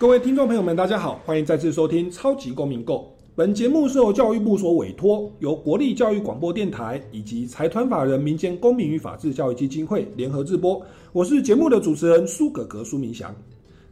[0.00, 3.12] 各位听众朋友们，大家好，欢迎再次收听《超级公民购》。
[3.34, 10.80] 本节目是由教育部所委托，由国立教育广播电台以及财团法人民间公民与法治教育基金会联合制播。
[11.12, 13.34] 我是节目的主持人苏格格苏明祥。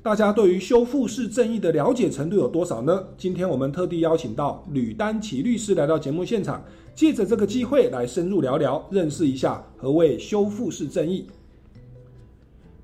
[0.00, 3.02] 大家对于修复式正义的了解程度有多少呢？
[3.18, 6.64] 今天我们特地邀请到吕丹奇律师来到节目现场，
[6.94, 11.26] 借着这个机会来深入聊聊，认识一下何谓修复式正义。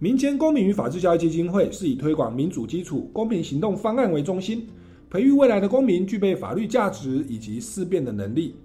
[0.02, 4.66] 民间公民与法治教育基金会是以推广民主基础公民行动方案为中心，
[5.09, 8.56] 培育未来的公民具备法律价值以及思辨的能力。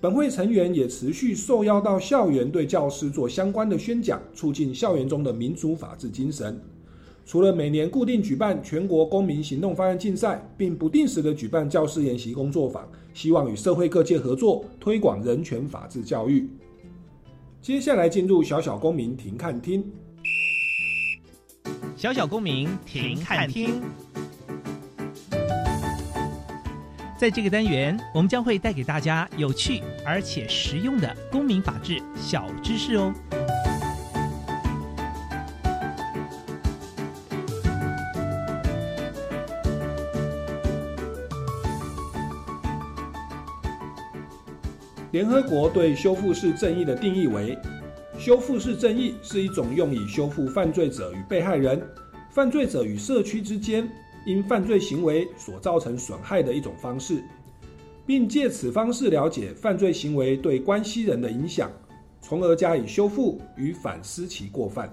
[0.00, 6.56] 本会成员也持续受邀到校园对教师做相关的宣讲，促进校园中的民主法治精神。
[7.24, 16.48] 除了每年固定举办全国公民行动方案竞赛，并不定时的举办教师研习工作坊，希望与社会各界合作推广人权法治教育。
[17.60, 19.84] 接下来进入小小公民庭看厅。
[21.96, 23.82] 小小公民停看听，
[27.16, 33.14] 在这个单元，我们将会带给大家有趣而且实用的公民法治小知识哦。
[45.12, 47.58] 联合国对修复式正义的定义为。
[48.26, 51.80] 修复式正义是一种用以修复犯罪者与被害人、
[52.28, 53.88] 犯罪者与社区之间
[54.26, 57.22] 因犯罪行为所造成损害的一种方式，
[58.04, 61.70] 并借此方式了解犯罪行为对关系人的影响，
[62.20, 64.92] 从而加以修复与反思其过犯。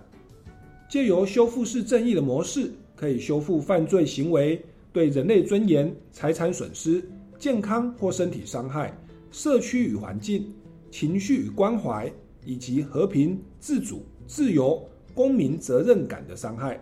[0.87, 7.03] 借由修复式正义的模式，可以修复犯罪行为对人类尊严、财产损失、
[7.39, 8.95] 健康或身体伤害、
[9.31, 10.53] 社区与环境、
[10.91, 12.13] 情绪与关怀。
[12.45, 14.81] 以及和平、自主、自由、
[15.13, 16.79] 公民责任感的伤害，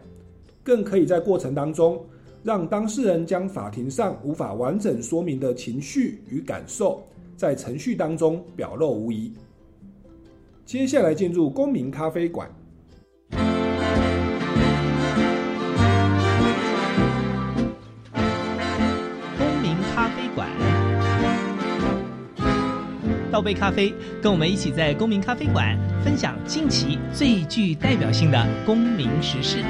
[0.64, 2.06] 更可以在过程当中
[2.44, 7.04] 让当事人将法庭上无法完整说明的情绪与感受，
[7.38, 9.34] 在程序当中表露无遗。
[10.66, 12.50] 接下来进入公民咖啡馆。
[23.32, 29.64] 倒杯咖啡，跟我们一起在公民咖啡馆分享近期最具代表性的公民时事。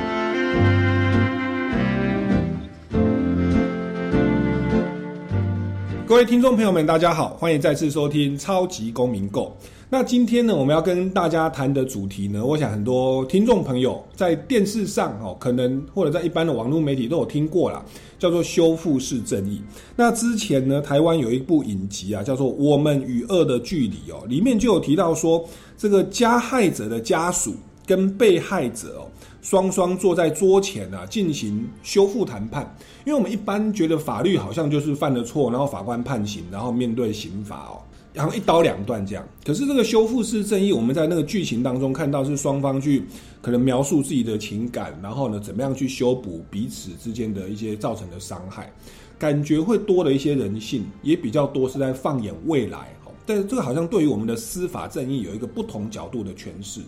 [6.08, 9.56] 各位听众朋友们，大家好，欢迎再次收听超级公民购。
[9.94, 17.84] 那今天呢，我们要跟大家谈的主题呢，我想很多听众朋友在电视上哦，可能或者在一般的网络媒体都有听过啦，
[18.22, 19.60] 叫做修复式正义。
[19.96, 25.44] 那之前呢，台湾有一部影集啊，叫做《我们与恶的距离》哦，里面就有提到说，
[25.76, 29.10] 这个加害者的家属跟被害者哦，
[29.42, 32.76] 双双坐在桌前啊，进行修复谈判。
[33.06, 37.82] 因为我们一般觉得法律好像就是犯了错，然后法官判刑，然后面对刑罚哦。
[38.14, 43.04] 然后一刀两断这样，可是这个修复式正义，我们在那个剧情当中看到是双方去
[43.42, 48.70] 可能描述自己的情感，然后呢怎么样去修补彼此之间的一些造成的伤害，
[49.18, 52.94] 感觉会多了一些人性，也比较多是在放眼未来
[53.26, 56.82] 但是这个好像对于我们的司法正义有一个不同角度的诠释。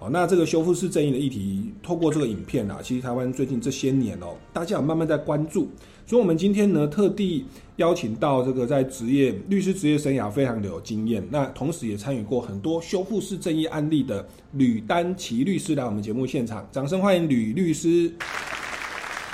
[0.00, 5.68] 好，那这个修复式正义的议题，透过这个影片啊，其实台湾最近这些年哦，大家有慢慢在关注。
[6.06, 7.44] 所以，我们今天呢，特地
[7.76, 18.08] 邀请到这个在职业律师职业生涯非常的有经验，那同时也参与过很多修复式正义案例的吕丹奇律师来我们节目现场，掌声欢迎吕律师。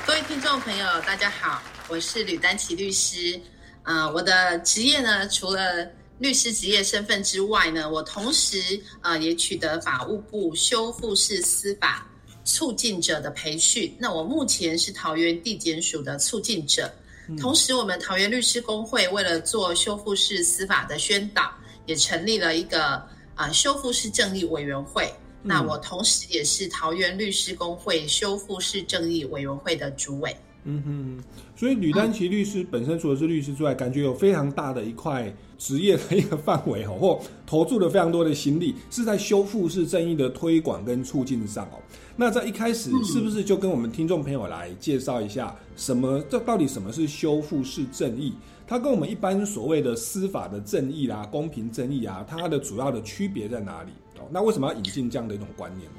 [0.07, 3.39] 各位听众朋友，大家好，我是吕丹奇律师。
[3.83, 5.87] 啊，我的职业呢，除了
[6.19, 12.07] 律师职业身份之外呢，我同时啊也取得法务部修复式司法
[12.45, 13.95] 促进者的培训。
[13.99, 16.93] 那我目前是桃园地检署的促进者，
[17.41, 21.53] 同时我们桃园律师工会为了做修复式司法的宣导，
[21.87, 23.03] 也成立了一个
[23.35, 25.13] 啊修复式正义委员会。
[25.43, 30.35] 那我同时也是桃园律师工会修复式正义委员会的主委。
[30.67, 31.25] 嗯哼，
[31.55, 41.79] 所以吕丹奇律师本身除了是律师之外，感觉有非常大的一块职业的一个范围哦，或投注了非常多的心力，是在修复式正义的推广跟促进上哦。
[42.17, 48.33] 那在一开始，是不是就跟我们听众朋友来介绍一下，什么这到底什么是修复式正义？
[48.67, 53.91] 它跟我们一般所谓的司法的正义啦、公平正义啊，它的主要的区别在哪里？
[54.19, 55.99] 哦，那为什么要引进这样的一种观念呢？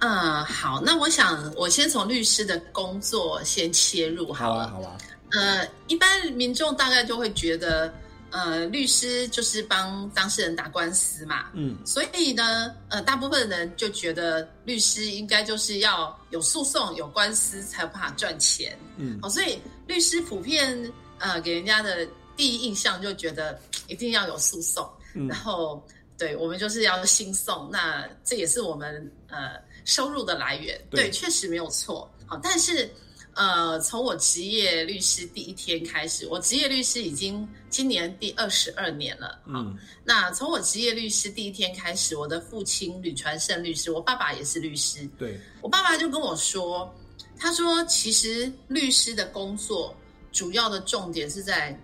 [0.00, 4.68] 嗯，好，那我想我先从律师的工作先切入好了。
[4.68, 4.98] 好啊，好啊。
[5.32, 7.92] 呃，一般民众大概就会觉得，
[8.30, 11.46] 呃，律师就是帮当事人打官司嘛。
[11.54, 11.76] 嗯。
[11.86, 18.78] 所以呢，呃，大部分人就觉得律师应该就是要有诉讼、有官司才有办法赚钱。
[18.98, 19.18] 嗯。
[19.22, 22.06] 哦，所以律师普遍呃给人家的
[22.36, 23.58] 第一印象就觉得
[23.88, 24.86] 一定要有诉讼，
[25.28, 25.82] 然后
[26.18, 29.64] 对我们就是要兴讼，那这也是我们呃。
[29.86, 32.10] 收入的来源，对，确实没有错。
[32.26, 32.90] 好，但是，
[33.34, 39.40] 呃，从我职业律师第一天开始，我职业律师已经今年第二十二年了。
[39.46, 45.08] 嗯，那从我职业律师第一天开始，我的父亲吕传胜律师，我爸爸也是律师。
[45.16, 46.92] 对，我爸爸就跟我说，
[47.38, 49.96] 他说，其实律师的工作
[50.32, 51.80] 主要的重点是在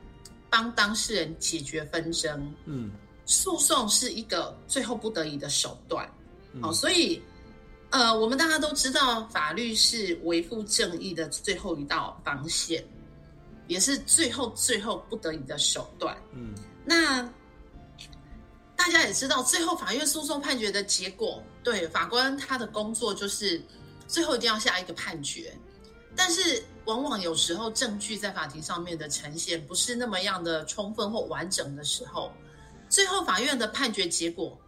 [0.50, 2.52] 帮当事人解决纷争。
[2.64, 2.90] 嗯，
[3.26, 6.04] 诉讼是一个最后不得已的手段。
[6.60, 7.22] 好，所以。
[7.92, 12.82] 呃，我们大家都知道，法律是维护正义的最后一道防线，
[13.66, 16.16] 也是最后最后不得已的手段。
[16.32, 16.54] 嗯，
[16.86, 17.22] 那
[18.74, 23.60] 大家也知道，最后法院诉讼判决的结果，对法官他的工作就是
[24.08, 25.52] 最后一定要下一个判决，
[26.16, 32.32] 但是往往有时候证据在法庭上面的呈现不是那么样的充分或完整的时候，
[32.88, 34.58] 最后法院的判决结果。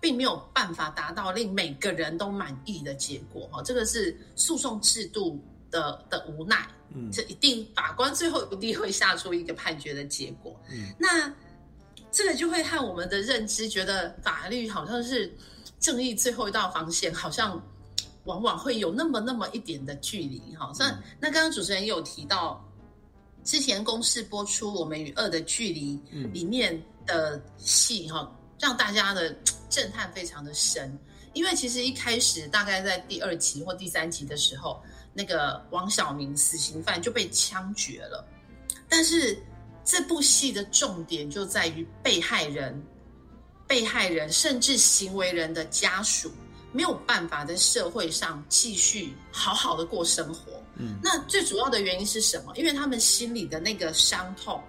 [0.00, 5.38] 并没有办法达到令每个人都满意的结果，哈，这个是诉讼制度
[5.70, 11.30] 的的无奈，嗯，这一定法官最后一定会下出一个判决的结果，嗯，那
[12.10, 15.30] 这个就会和我们的认知觉得法律好像是
[15.78, 17.62] 正义最后一道防线，好像
[18.24, 22.66] 往往会有那么那么一点的距离，哈，那那刚刚主持人也有提到，
[23.44, 26.00] 之前公视播出《我们与恶的距离》
[26.32, 29.36] 里面的戏，哈，让大家的。
[29.70, 30.98] 震撼非常的深，
[31.32, 34.82] 因为其实一开始大概在第二集或第三集的时候，
[35.14, 38.26] 那个王小明死刑犯就被枪决了。
[38.88, 39.40] 但是
[39.84, 42.78] 这部戏的重点就在于被害人、
[43.66, 46.32] 被害人甚至行为人的家属
[46.72, 50.60] 没有办法在社会上继续好好的过生活。
[50.74, 52.56] 嗯，那最主要的原因是什么？
[52.56, 54.60] 因为他们心里的那个伤痛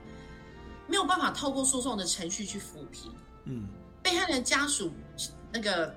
[0.87, 3.11] 没有办法透过诉讼的程序去抚平。
[3.45, 3.67] 嗯。
[4.03, 4.91] 被害人家属
[5.51, 5.95] 那个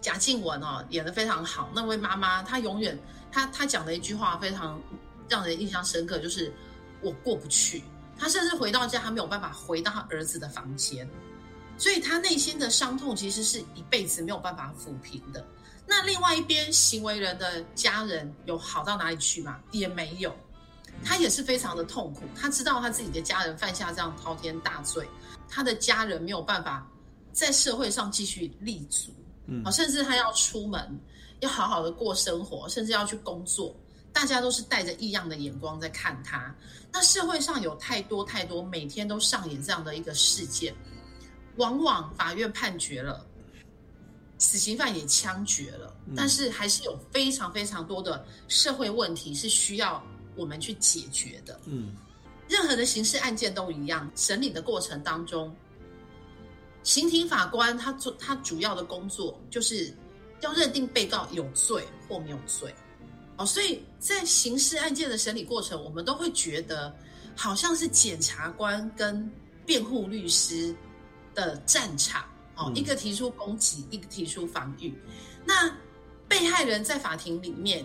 [0.00, 1.68] 贾静雯哦，演的非常好。
[1.74, 2.98] 那位妈妈，她永远
[3.30, 4.80] 她她讲的一句话非常
[5.28, 6.52] 让人印象深刻，就是
[7.00, 7.82] 我过不去。
[8.18, 11.08] 她甚至回到家，她没有办法回到她儿子的房间，
[11.76, 15.44] 所以她内心的伤痛其实是一辈子没有办法抚平的。
[15.86, 19.58] 那另外一边，行为人的家人有好到哪里去吗？
[19.70, 20.36] 也没有，
[21.02, 22.22] 他也是非常的痛苦。
[22.36, 25.08] 他知道他自己的家人犯下这样滔天大罪，
[25.48, 26.86] 他的家人没有办法。
[27.38, 29.12] 在社会上继续立足，
[29.46, 30.98] 嗯，甚至他要出门，
[31.38, 33.72] 要好好的过生活，甚至要去工作，
[34.12, 36.52] 大家都是带着异样的眼光在看他。
[36.92, 40.74] 那社会上有太多太多每天都上演这样的一个事件，
[41.58, 43.24] 往往法院判决了，
[44.38, 50.02] 死刑犯也枪决了，但是还是有非常非常多的社会问题是需要
[50.34, 51.60] 我们去解决的。
[51.66, 51.94] 嗯，
[52.48, 55.54] 任何的刑事案件都一样，审理的过程当中。
[56.82, 59.92] 刑庭法官他做他主要的工作就是
[60.40, 62.74] 要认定被告有罪或没有罪，
[63.36, 66.94] 哦，所以在刑事案件的审理过程，我们都会觉得
[67.36, 69.30] 好像是检察官跟
[69.66, 70.74] 辩护律师
[71.34, 72.24] 的战场，
[72.56, 74.94] 哦，一个提出攻击，一个提出防御。
[75.44, 75.70] 那
[76.28, 77.84] 被害人在法庭里面，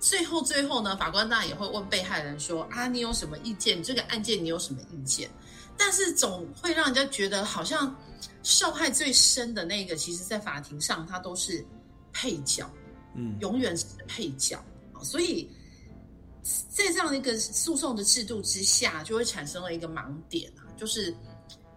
[0.00, 3.82] 最后最后呢，法官当然也会问被害人说：“啊，你有什么意见？
[3.82, 5.30] 这个案件你有什么意见？”
[5.76, 7.94] 但是总会让人家觉得好像。
[8.42, 11.64] 受害最深的那个，其实，在法庭上，他都是
[12.12, 12.68] 配角，
[13.14, 14.62] 嗯，永远是配角
[15.02, 15.50] 所以，
[16.70, 21.14] 在这样的一个诉讼的制度之下，就会产生了一个盲点啊，就是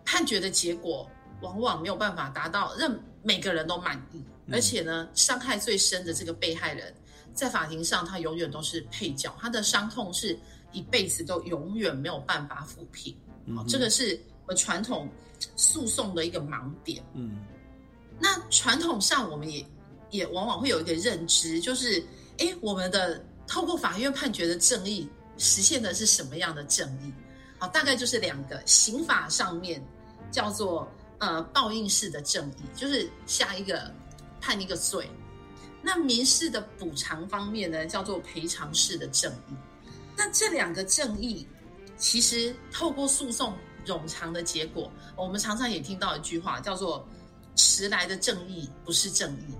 [0.05, 1.09] 判决的结果
[1.41, 6.93] 往往没有办法达到让每个人都满意，而且呢，伤害最深的这个被害人，
[7.33, 10.38] 在法庭上，他永远都是配角，他的伤痛是
[10.71, 13.15] 一辈子都永远没有办法抚平。
[13.55, 15.09] 好，这个是我们传统。
[15.55, 17.45] 诉讼的一个盲点，嗯，
[18.19, 19.65] 那传统上我们也
[20.12, 22.03] 也往往会有一个认知，就是，
[22.38, 27.13] 哎，我们的透过法院判决的正义，实现的是什么样的正义？
[27.57, 29.83] 好，大概就是两个，刑法上面
[30.31, 30.88] 叫做
[31.19, 33.93] 呃报应式的正义，就是下一个
[34.41, 35.09] 判一个罪，
[35.81, 39.53] 那民事的补偿方面呢，叫做赔偿式的正义。
[40.15, 41.47] 那这两个正义，
[41.97, 43.53] 其实透过诉讼
[43.85, 47.07] 冗长的结果，我们常常也听到一句话，叫做
[47.55, 49.53] “迟来的正义不是正义”，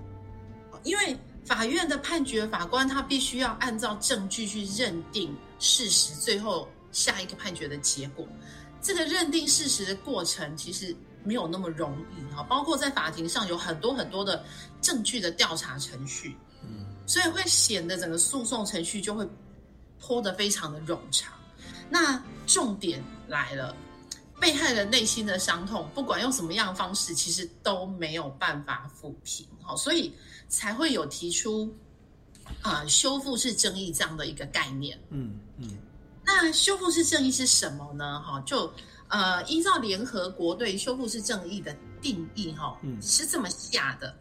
[0.84, 8.28] 因为法院的判决，法官他必须要按照证据去认定事实，最后下一个判决的结果。
[8.82, 14.44] 这个认定事实的过程，其实没有那么容易哈，包括在法庭上有很多很多的
[14.82, 19.28] 证据的调查程序，嗯，所以会显得整个诉讼程序就会。
[20.06, 21.32] 拖得非常的冗长，
[21.90, 23.74] 那重点来了，
[24.44, 30.14] 被害人内心的伤痛，不管用什么样的方式，其实都没有办法抚平，好，所以
[30.50, 31.74] 才会有提出
[32.62, 35.00] 啊修复式正义这样的一个概念。
[35.12, 35.78] 嗯嗯，
[36.26, 38.20] 那修复式正义是什么呢？
[38.20, 38.70] 哈，就
[39.08, 44.14] 呃依照联合国对修复式正义的定义，哈，是这么下的。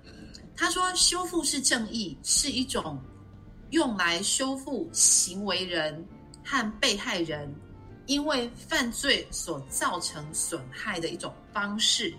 [0.57, 2.97] 他说，修复式正义是一种。
[3.71, 6.07] 用来修复行为人
[6.45, 7.51] 和被害人
[8.13, 12.13] 因为犯罪所造成损害的一种方式。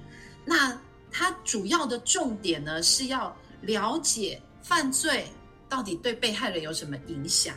[0.44, 0.76] 那
[1.12, 5.28] 它主要的重点呢，是要了解犯罪
[5.70, 7.56] 到底对被害人有什么影响，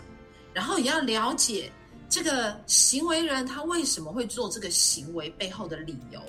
[0.53, 1.73] 然后也要了解
[2.09, 6.21] 这个行为人他为什么会做这个行为背后的理由，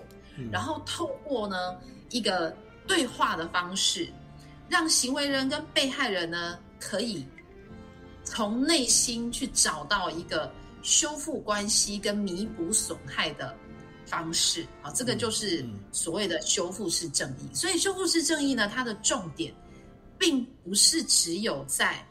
[0.51, 1.75] 然后透过呢
[2.09, 2.55] 一个
[2.87, 4.09] 对话的方式，
[4.69, 7.25] 让行为人跟被害人呢可以。
[8.29, 10.51] 从内心去找到一个
[10.87, 13.53] 修复关系跟弥补损害的
[14.05, 17.53] 方式，啊，这个就是所谓的修复式正义。
[17.53, 19.53] 所以，修复式正义呢，它的重点
[20.17, 22.01] 并不是只有在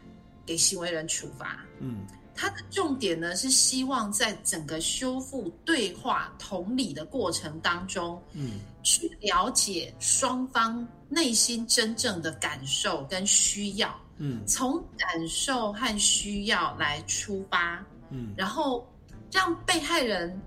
[0.44, 13.98] 给行为人处罚，嗯，它的重点呢是希望在整个修复对话同理的过程当中，嗯，去了解双方内心真正的感受跟需要。
[14.18, 18.86] 嗯，从感受和需要来出发，嗯，然后
[19.30, 20.40] 让被害人，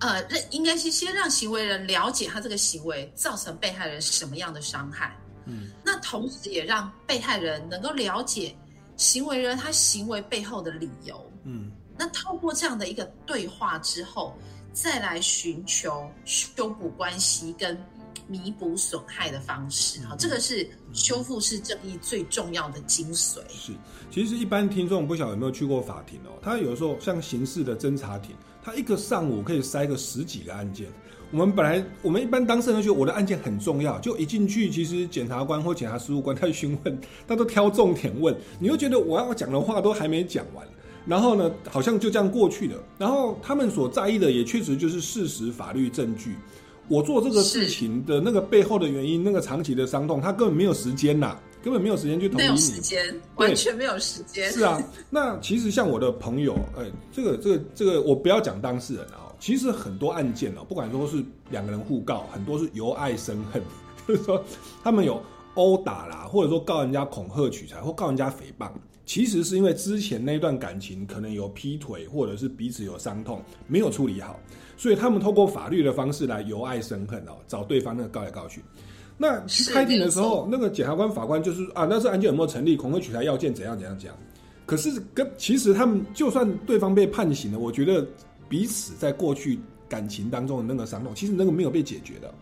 [0.00, 5.16] 呃，应该是先让行为人了解他这个行为造成被害人什么样的伤害，
[5.46, 8.56] 嗯，那同时也让被害人能够了解
[8.96, 14.36] 行为人他行为背后的理由，嗯，那透过这样的一个对话之后，
[14.72, 17.78] 再来寻求修补关系跟。
[18.28, 23.38] 弥补损害的方式，哈，这个是修复式正义最重要的精髓。
[23.48, 23.72] 是，
[24.10, 30.86] 其实一般听众不晓得有没有去过法庭哦，他有时候像刑事的侦查庭，他一个上午可以塞个十几个案件。
[31.30, 40.66] 我们本来我们一般当事人觉得我的案件很重要，就一进去，其实检察官或检察事务官他询问，他都挑重点问，你又觉得我要讲的话都还没讲完，
[41.06, 42.82] 然后呢，好像就这样过去了。
[42.98, 46.36] 然后他们所在意的也确实就是事实、法律、证据。
[46.88, 52.48] 我做这个事情的那个背后的原因，那个长期的伤痛，他根本没有时间呐，根本没有时间去同理你。
[52.48, 54.50] 没有时间，完全没有时间。
[54.50, 63.62] 是啊，那其实像我的朋友，哎，这个这个这个，我不要讲当事人啊，其实很多案件哦，不管说是两个人互告，很多是由爱生恨，
[64.08, 64.42] 就是说
[64.82, 65.22] 他们有
[65.54, 68.70] 殴打啦，或者说告人家恐吓取财，或告人家诽谤，
[69.04, 74.40] 其实是因为之前那段感情可能有劈腿，或者是彼此有伤痛，没有处理好。
[74.78, 78.62] 所以他们透过法律的方式来由爱生恨哦，找对方那个告来告去。
[79.18, 84.14] 那去开庭的时候，那个检察官、法官就是啊，那是案件有没有成立，恐吓取材要件怎样怎样讲。
[84.64, 88.06] 可是跟其实他们就算对方被判刑了，我觉得
[88.48, 89.58] 彼此在过去
[89.88, 92.32] 感情当中的那个伤痛，其实那个没有被解决的。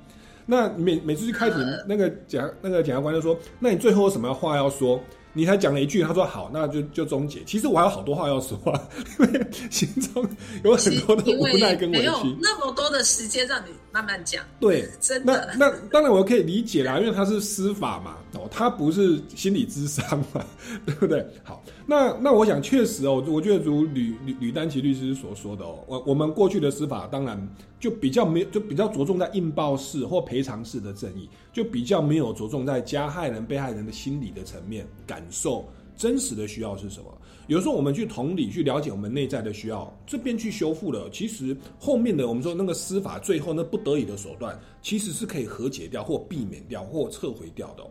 [0.44, 5.00] 那每每次去开庭，那个检那个检察官就说：“那你最后有什么话要说？”
[5.36, 7.44] 你才讲了一句，他说好，那就就终结。
[7.44, 8.58] 其实我还有好多话要说，
[9.20, 10.26] 因为心中
[10.64, 12.36] 有很多的无奈跟委屈。
[12.40, 14.42] 那么多的时间让你慢慢讲。
[14.58, 15.54] 对，真的。
[15.58, 20.44] 那那当然我可以理解啦，因为他是司法嘛，哦，他不是心理智商嘛，
[20.84, 21.26] 对不对？
[21.42, 27.36] 好，那那我想确实哦，我觉得如吕吕吕丹奇律师所说的哦，我我们过去的司法当然
[27.80, 35.26] 就比较没有就比较着重在应报式或赔偿式的正义，就比较没有着重在加害人被害人的心理的层面感。
[35.30, 35.66] 受
[35.96, 37.06] 真实的需要是什么？
[37.46, 47.84] 有时候我们去同理去了解我们内在的需要，这边去修复了，其实后面的我们说那个司法最后那不得已的手段，其实是可以和解掉或避免掉或撤回掉的。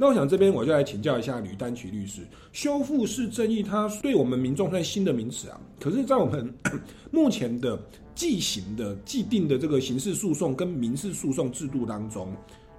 [0.00, 6.54] 那我想这边我就来请教一下吕丹奇律师，修复式正义，它对我们民众算新的名词啊，可是，在我们
[7.10, 7.78] 目前的
[8.14, 12.32] 既行的既定的这个刑事诉讼跟民事诉讼制度当中。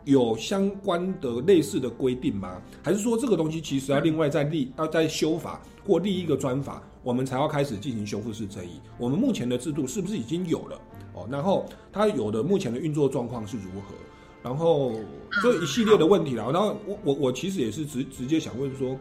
[0.05, 2.59] 有相关的类似的规定吗？
[2.81, 8.79] 还是说这个东西其实要另外再立要再修法或立一个专法，我们才要开始进行修复式正义？
[8.97, 10.81] 我们目前的制度是不是已经有了？
[11.13, 13.93] 哦，然后它有的目前的运作状况是如何？
[14.41, 14.93] 然后
[15.41, 16.49] 这一系列的问题啦。
[16.51, 18.97] 然后我我我其实也是直直接想问说，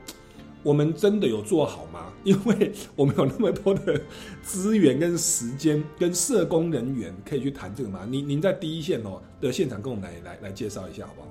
[0.62, 2.12] 我们真的有做好吗？
[2.24, 4.00] 因为我们有那么多的
[4.42, 8.06] 资源跟时间跟社工人员可以去谈这个吗？
[8.08, 11.28] 您您在第一线哦的现场跟我们来来来介绍一下好不好？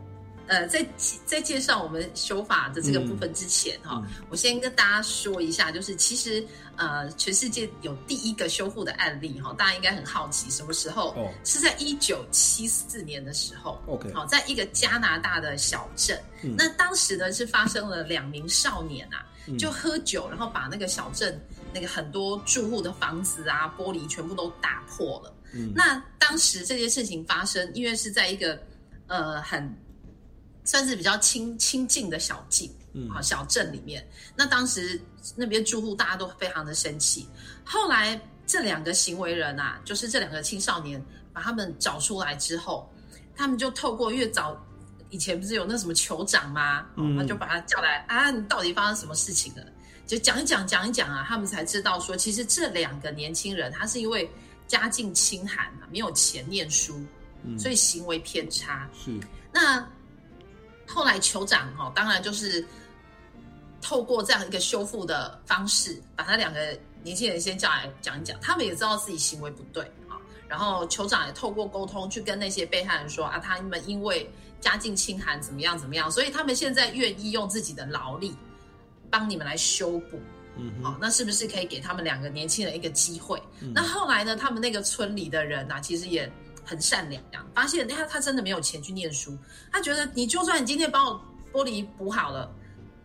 [0.48, 0.86] 呃，在
[1.26, 6.46] 在介绍我们修法的这个部分之前哈，我先跟大家说一下，就是其实
[6.78, 11.10] 呃，全世界有第一个修复的案例哈，大家应该很好奇什么时候？
[11.18, 13.78] 哦，是在一九七四年的时候。
[13.88, 16.18] OK，好，在一个加拿大的小镇，
[16.56, 19.26] 那当时呢是发生了两名少年啊，
[19.60, 21.38] 就喝酒，然后把那个小镇
[21.74, 25.34] 那个很多住户的房子啊玻璃全部都打破了。
[25.54, 28.58] 嗯，那当时这件事情发生，因为是在一个
[29.08, 29.76] 呃很。
[30.68, 34.06] 算是比较清清近的小径，嗯，好小镇里面。
[34.36, 35.02] 那当时
[35.34, 37.26] 那边住户大家都非常的生气。
[37.64, 42.92] 后来这两个行为人啊，就是这两个青少年，把他们找出来之后，
[43.34, 44.62] 他们就透过越早
[45.10, 46.86] 以前不是有那什么酋长吗？
[46.98, 49.64] 嗯，他就把他叫来啊，你到底发生什么事情了？
[50.06, 54.30] 就讲一讲讲一讲啊，他们才知道说，其实这两个年轻人他是因为
[54.68, 57.02] 家境清寒啊，没有钱念书，
[57.58, 58.86] 所以行为偏差。
[58.94, 59.18] 是
[59.54, 59.88] 那。
[60.88, 62.66] 后来酋长哈，当然就是
[63.82, 68.40] 透过这样一个修复的方式，把他两个年轻人先叫来讲一讲。
[68.40, 70.16] 他们也知道自己行为不对啊，
[70.48, 74.28] 然后酋长也透过沟通去跟那些被害人说啊，他们因为
[74.62, 78.36] 家境清寒怎么样怎么样，所以他们现在愿意用自己的劳力
[79.12, 80.20] 帮你们来修补。
[80.56, 83.42] 嗯，好，那是不是可以给他们两个年轻人一个机会？
[83.74, 86.32] 那后来呢，他们那个村里的人呢，其实也。
[86.68, 87.24] 很善良，
[87.56, 89.36] 发现他他真的没有钱去念书，
[89.72, 91.20] 他觉得你就算你今天帮我
[91.54, 92.52] 玻璃补好了，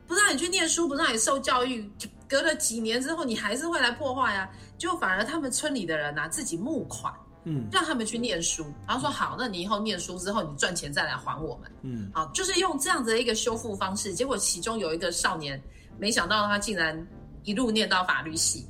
[0.09, 1.89] 不让你去念书，不让你受教育，
[2.29, 4.51] 隔了几年之后，你还是会来破坏啊！
[4.77, 7.15] 就反而他们村里的人拿自己募款，
[7.45, 14.13] 嗯，让他们去念书，然后说好，那你以后念书之后，你赚钱再来还我们，嗯，好，就是用这样子的一个修复方式。
[14.13, 15.63] 结果其中有一个少年，
[15.99, 17.07] 没想到他竟然
[17.45, 18.67] 一路念到法律系。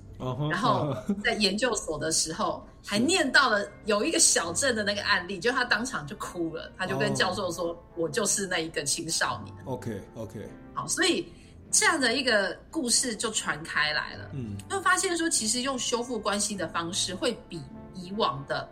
[0.48, 0.94] 然后
[1.24, 9.54] 在研究所的时候，还念到了有一个小镇的那个案例，就他当场就哭了，他就跟教授说：“我就是那一个青少年。
[9.64, 11.32] ”OK OK，好，所以
[11.70, 14.30] 这样的一个故事就传开来了。
[14.32, 17.62] 嗯，就发现说，其实用修复关系的方式，会比
[17.94, 18.68] 以往的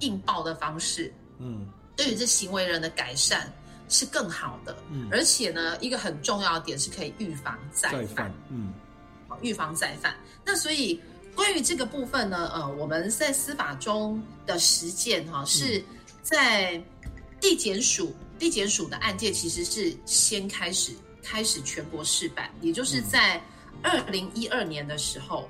[0.00, 3.52] 硬爆的方式，嗯，对于这行为人的改善
[3.88, 4.74] 是更好的。
[4.90, 8.32] 嗯，而且呢，一个很重要的点是可以预防再犯。
[8.48, 8.72] 嗯。
[9.40, 10.14] 预防再犯。
[10.44, 11.00] 那所以
[11.34, 15.82] 关于这个部分呢，呃，我们在司法中的实践哈，是
[16.22, 16.82] 在
[17.40, 20.92] 地检署，地检署的案件其实是先开始
[21.22, 23.42] 开始全国试办，也就是在
[23.82, 25.48] 二零一二年的时候，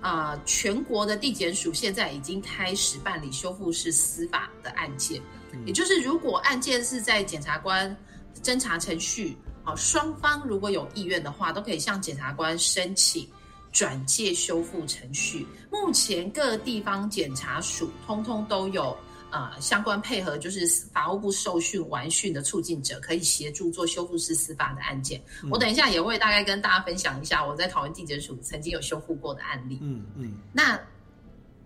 [0.00, 5.22] 啊，全国的地检署现在已经开始办理修复式司法的案件，
[5.64, 7.96] 也就是如果案件是在检察官
[8.42, 9.36] 侦查程序。
[9.64, 13.28] 好，双方如果有意愿的话，都可以向检察官申请
[13.72, 15.46] 转介修复程序。
[15.70, 18.96] 目前各地方检察署通通都有
[19.30, 25.20] 呃相关配合，就是法务部受训完训的促进者，可以协助做修复式司法的案件。
[25.50, 29.78] 我等一下也会大概跟大家分享一下我在桃园地检署曾经有修复过的案例。
[29.80, 30.78] 嗯嗯，那。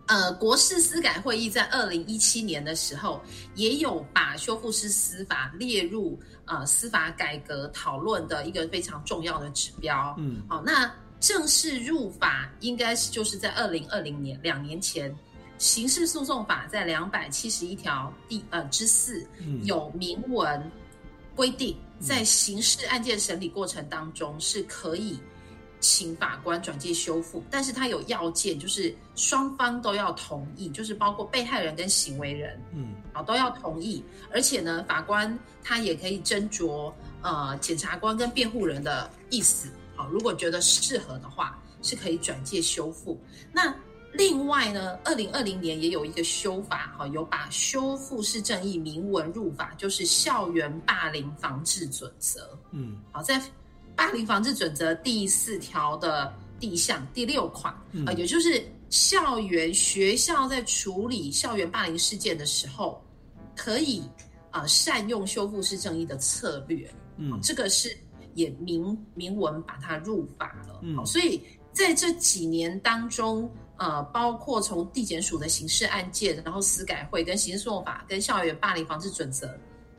[0.08, 3.20] 呃，国事司改会议在二零一七年的时候，
[3.56, 10.14] 也有把修复式司法列入呃司法改革讨论的一个非常重要的指标。
[10.16, 10.88] 嗯，好，那
[11.26, 15.12] 正式入法应该是就是在二零二零年两年前，
[15.58, 19.26] 刑事诉讼法在两百七十一条第呃之四
[19.64, 20.70] 有明文
[21.34, 25.18] 规定，在刑事案件审理过程当中是可以。
[25.78, 43.20] 请法官转介修复，但是他有要件，就是双方都要同意，就是包括被害人跟行为人，嗯，啊都要同意，而且呢，法官他也可以斟酌呃检察官跟辩护人的意思，好，如果觉得适合的话，是可以转介修复。
[43.52, 43.74] 那
[44.12, 53.42] 另外呢，二零二零年也有一个修法，哈，有把修复式正义明文入法，就是校园霸凌防治准则，嗯，好在。
[53.98, 56.30] 霸凌防治准则第四条的
[56.60, 57.72] 第一项第六款
[58.06, 63.02] 啊，也就是校园学校在处理校园霸凌事件的时候，
[63.56, 64.02] 可以
[64.50, 66.94] 啊善用修复式正义的策略。
[67.16, 67.96] 嗯，这个是
[68.36, 70.78] 也明明文把它入法了。
[70.82, 79.50] 嗯，所以在这几年当中，呃，包括从地检署的刑事案件，然后司改会跟刑事诉讼法跟校园霸凌防治准则，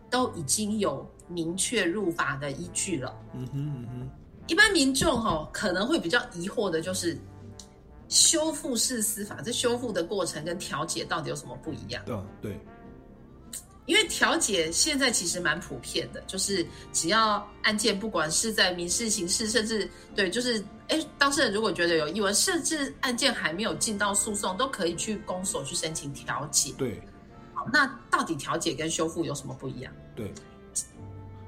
[0.10, 1.06] 都已经有。
[1.30, 3.13] 明确入法的依据了。
[3.34, 4.10] 嗯哼嗯哼，
[4.47, 7.19] 一般民众哈可能会比较疑惑的就是，
[8.08, 12.02] 修复式司法这修复的过程跟调解到底有什么不一样？
[12.06, 12.60] 对对，
[13.88, 26.73] 因为调解现在其实蛮普遍的，就是只要案件不管是在民事、刑事，甚至对，就是哎，当事人如果觉得有疑问，甚至案件还没有进到诉讼，都可以去公所去申请调解。
[26.78, 27.02] 对，
[27.54, 29.91] 好，那到底调解跟修复有什么不一样？
[30.15, 30.32] 对，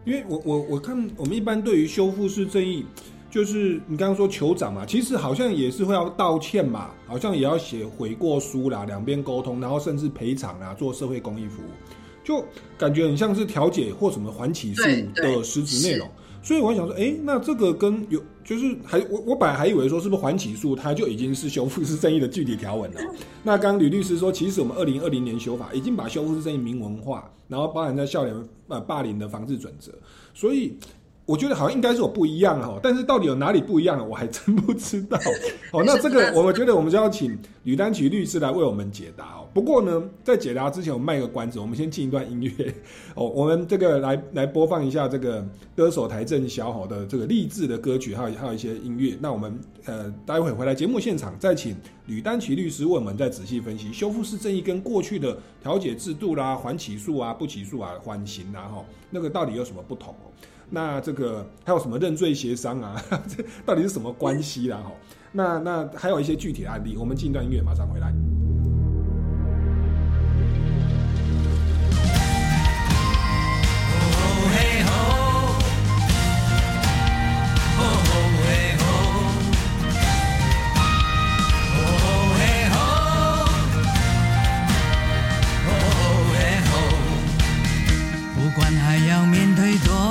[0.06, 2.86] 因为我我我看我们一般对于修复式正义。
[3.32, 11.67] 就是你刚刚说酋长嘛，其实好像也是会要道歉嘛，好像也要写悔过书啦，两边沟通，然后甚至赔偿啊，做社会公益服务，
[12.30, 12.46] 就
[12.78, 14.84] 感觉很像是调解或什么缓起诉
[15.15, 16.08] 的实质内容。
[16.44, 23.02] 所以我想说，哎，那这个跟有就是还我我本来还以为说是不是缓起诉，它就已经是修复式正义的具体条文了。
[23.42, 29.92] 那刚吕律师说，其实我们二零二零年修法已经把修复式正义明文化，然后包含在校园呃霸凌的防治准则，
[30.36, 30.78] 所以。
[31.30, 35.15] 我觉得好像应该是有不一样哈，但是到底有哪里不一样，我还真不知道。
[35.72, 39.48] 哦， 那这个我们觉得我们就要请吕丹奇律师来为我们解答哦。
[39.54, 42.74] 不过呢，在解答之前，我们卖个关子，我们先进一段音乐
[43.13, 43.28] 哦。
[43.28, 49.15] 我们这个来来播放一下这个歌手台正小好的这个励志的歌曲，还有还有一些音乐。
[49.22, 51.76] 那我们呃，待会回来节目现场再请
[52.08, 60.26] 吕丹奇律师为我们再仔细分析修复式正义跟过去的调解制度啦、缓起诉啊、不起诉啊、缓刑啊哈，那个到底有什么不同哦？
[60.69, 63.01] 那这个还有什么认罪协商啊？
[63.27, 64.77] 这到底是什么关系啦？
[64.77, 64.91] 哈，
[65.32, 68.13] 那那还有一些具体的案例，我们进一段音乐，马上回来。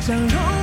[0.00, 0.61] 像融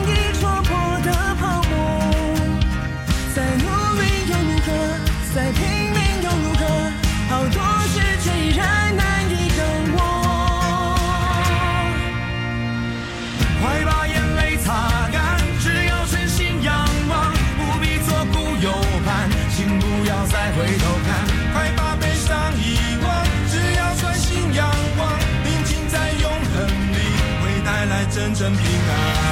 [28.49, 29.29] 来真正平安。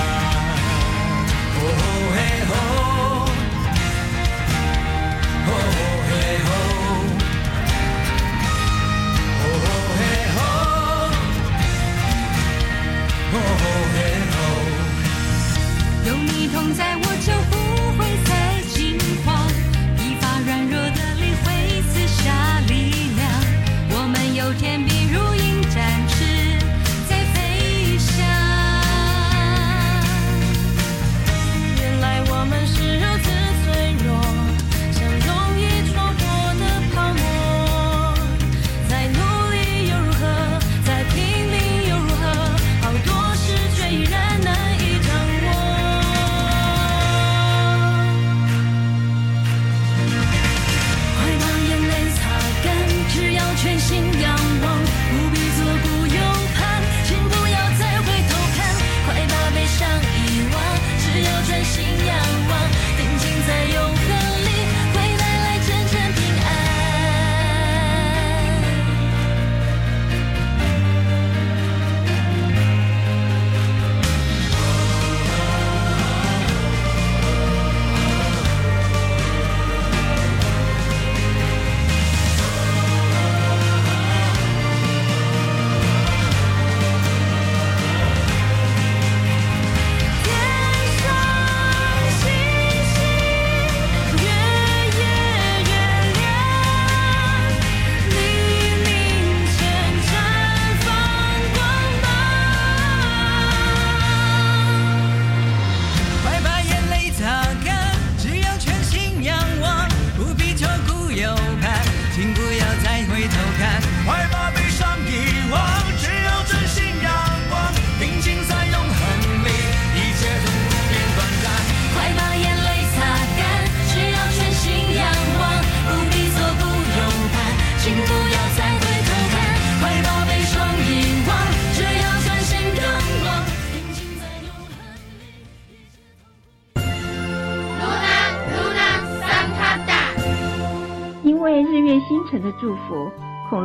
[16.05, 17.06] 有你同在，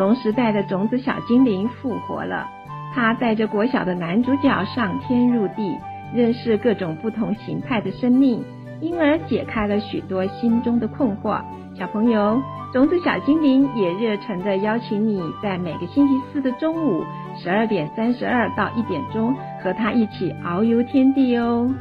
[0.03, 2.49] 龙时代的种子小精灵复活了。
[2.93, 5.79] 他带着国小的男主角上天入地，
[6.12, 8.43] 认识各种不同形态的生命，
[8.81, 11.41] 因而解开了许多心中的困惑。
[11.79, 17.05] 小朋友，种子小精灵也热诚地邀请你在每个星期四的中午
[17.38, 21.73] 十二点三十二到一点钟，和他一起遨游天地哦。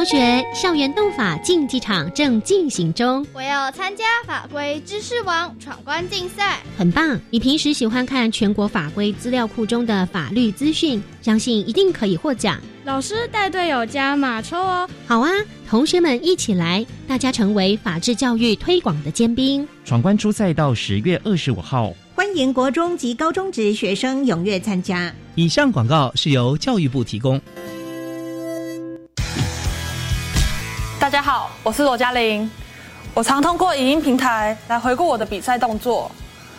[0.00, 7.20] 同学，校园斗法竞技场正进行中，我要参加法规知识网闯关竞赛，很棒！
[7.28, 12.58] 你平时喜欢看全国法规资料库中的法律资讯，相信一定可以获奖。
[12.84, 14.88] 老师带队友加马抽哦！
[15.06, 15.30] 好啊，
[15.68, 19.68] 同学们一起来，大家成为法治教育推广的尖兵。
[19.84, 25.14] 闯关初赛到十月二十五号，欢迎国中及高中职学生踊跃参加。
[25.34, 27.38] 以上广告是由教育部提供。
[31.32, 32.50] 好，我是罗嘉玲。
[33.14, 36.10] 我常通过影音平台来回顾我的比赛动作，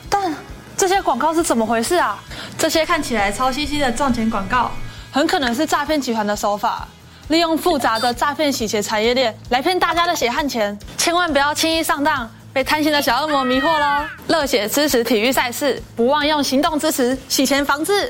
[0.09, 0.33] 但
[0.77, 2.17] 这些广告是怎么回事啊？
[2.57, 4.71] 这些看起来超兮兮的赚钱广告，
[5.11, 6.87] 很可能是诈骗集团的手法，
[7.27, 10.79] 利用复杂的诈骗洗钱产业链来骗大家的血汗钱。
[10.97, 14.05] 千万不要轻易上当，被贪心的小恶魔迷惑喽！
[14.29, 18.09] 热血支持体育赛事，不忘用行动支持洗钱防治。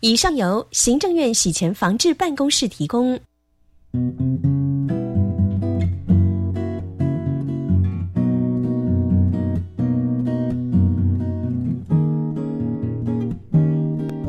[0.00, 3.18] 以上由行政院洗钱防治办公室提供。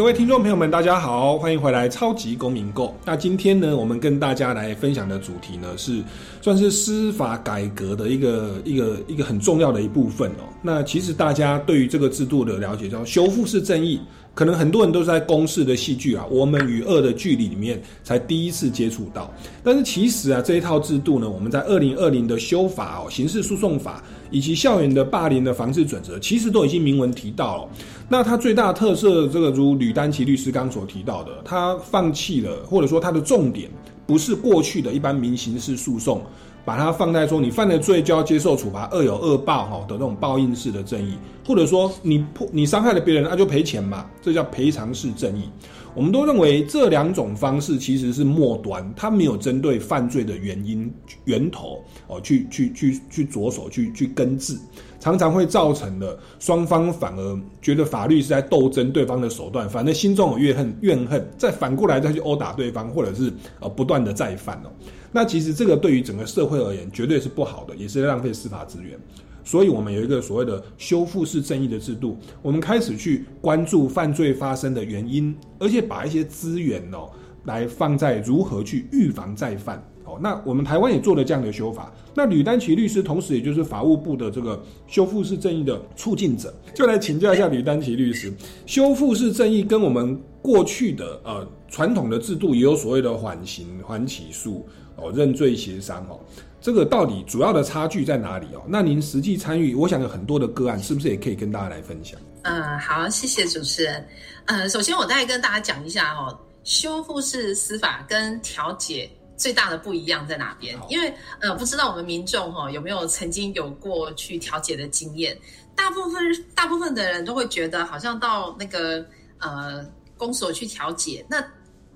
[0.00, 2.86] 各位听众朋友们，大家好，欢迎回来《超级公民购》。
[3.04, 6.02] 那今天呢，我们跟大家来分享的主题呢，是
[6.40, 10.48] 算是司法改革的一个一个一个很重要的一部分哦。
[10.62, 14.00] 那其实大家对于这个制度的了解，叫修复式正义，
[14.34, 19.30] 可能很多人都是在公式的戏剧啊，《我们与恶的距离》里面才第一次接触到。
[19.62, 27.68] 但是其实啊，这一套制度呢，我们在二零二零的修法哦，刑事诉讼法以及校园的霸凌的防治准则，其实都已经明文提到了。
[28.08, 33.68] 那它最大特色，这个如吕丹奇律师刚所提到的，他放弃了，或者说它的重点
[34.06, 36.22] 不是过去的一般民刑事诉讼，
[36.64, 41.14] 把它放在说你犯了罪就要接受处罚，恶有恶报哈的那种报应式的正义，
[41.46, 45.48] 或者说你破你伤害了别人，那就赔钱嘛，这叫赔偿式正义。
[45.92, 50.88] 我们都认为这两种方式其实是末端，它没有针对犯罪的原因
[51.24, 54.56] 源头哦，去去去去着手去去根治，
[55.00, 64.70] 常常会造成的双方反而觉得法律是在斗争对方的手段，反正心中有怨恨怨恨，再反过来再去殴打对方，或者是呃不断的再犯哦。
[65.10, 68.96] 那其实这个对于整个社会而言，绝对是不好的，也是浪费司法资源。
[69.42, 77.08] 所以，我们有一个所谓的修复式正义的制度，我们开始去关注犯罪发生的原因，而且把一些资源哦，
[77.44, 79.82] 来放在如何去预防再犯。
[80.20, 81.92] 那我们台湾也做了这样的修法。
[82.14, 88.32] 那吕丹奇律师，同时也就是法务部的这个修复式正义的促进者，就来请教一下吕丹奇律师，
[88.66, 96.18] 修复式正义跟我们过去的呃传统的制度也有所谓的缓刑、缓起诉、哦认罪协商哦。
[96.60, 98.60] 这个到底主要的差距在哪里哦？
[98.66, 102.20] 那您实际参与，我想有很多的个案，是不是也可以跟大家来分享？
[102.42, 104.06] 嗯，好，谢谢主持人。
[104.44, 109.08] 呃，首先我大概跟大家讲一下哦，修复式司法跟调解
[109.40, 110.78] 最大的不一样在哪边？
[110.88, 115.36] 因为呃，不知道我们民众哈、哦、有没有曾经有过去调解的经验？
[115.74, 116.22] 大部分
[116.54, 119.04] 大部分的人都会觉得，好像到那个
[119.38, 119.84] 呃
[120.16, 121.42] 公所去调解，那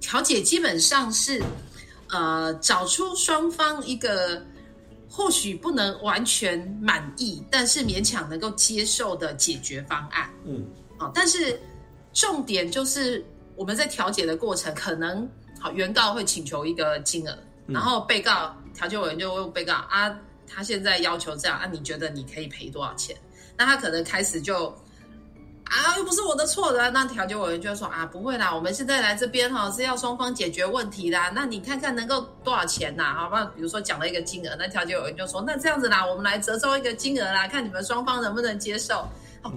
[0.01, 1.43] 调解基本上是
[2.09, 4.43] 呃找出双方一个。
[5.17, 10.29] 或许不能完全满意，但是勉强能够接受的解决方案。
[10.45, 10.67] 嗯，
[10.99, 11.57] 哦，但是
[12.13, 15.31] 重点就是我们在调解的过程，可能
[15.65, 17.35] 好原告会请求一个金额，
[17.67, 20.15] 然后被告调解委员就问被告啊，
[20.47, 23.17] 他现在要求这样啊，你觉得你可以赔多少钱？
[23.57, 24.67] 那他可能开始就。
[25.65, 31.33] 啊，又不是我的错的，那调解委员就说啊，不会啦，我们现在来这边哈是要双方解决问题啦。
[31.35, 33.15] 那你看看能够多少钱呐？
[33.15, 39.09] 好吧，比如说讲了一个金额，那调解委员就说，那这样子啦，我们来折中一个金额啦，看你们双方能不能接受。
[39.43, 39.51] 哦，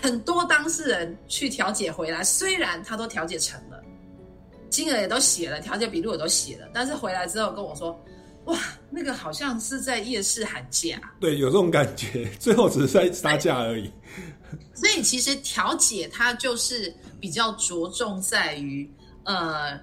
[0.00, 3.82] 很多当事人去调解回来，虽然他都调解成了，
[4.72, 7.96] 金额也都写了，调解笔录也都写了，但是回来之后跟我说，
[8.46, 8.58] 哇，
[8.90, 10.98] 那个好像是在夜市喊价。
[11.20, 13.92] 对，有这种感觉，最后只是在杀价而已。
[14.74, 18.90] 所以其实调解它就是比较着重在于
[19.24, 19.78] 呃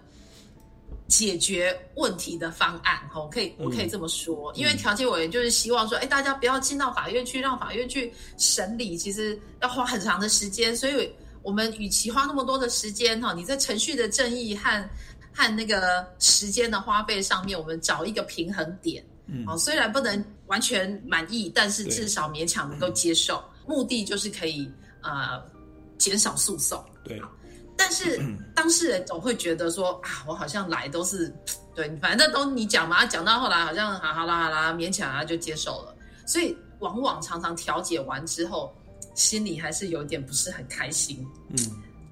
[1.08, 3.00] 解决问题的方案，
[3.32, 11.10] 可以我可以这么说，因为调解委员就是希望说，哎，大家不要进到法院去，让法院去审理，其实要花很长的时间，所以
[11.42, 14.90] 我们与其花那么多的时间，哈，你在程序的正义和
[15.34, 23.44] 和那个时间的花费上面，我们找一个平衡点，嗯哦，虽然不能完全满意，但是至少勉强能够接受。
[23.66, 24.70] 目的就是可以
[25.02, 25.42] 呃
[25.98, 27.22] 减少诉讼，对。
[27.78, 28.20] 但是
[28.54, 31.34] 当事人总会觉得说啊，我好像来都是
[31.74, 35.96] 对，反正都你讲嘛，讲到后来好像好好啦好啦，勉强啊就接受了。
[36.26, 38.76] 所以往往常常调解完之后，
[39.16, 41.26] 心里还是有点不是很开心。
[41.50, 41.58] 嗯，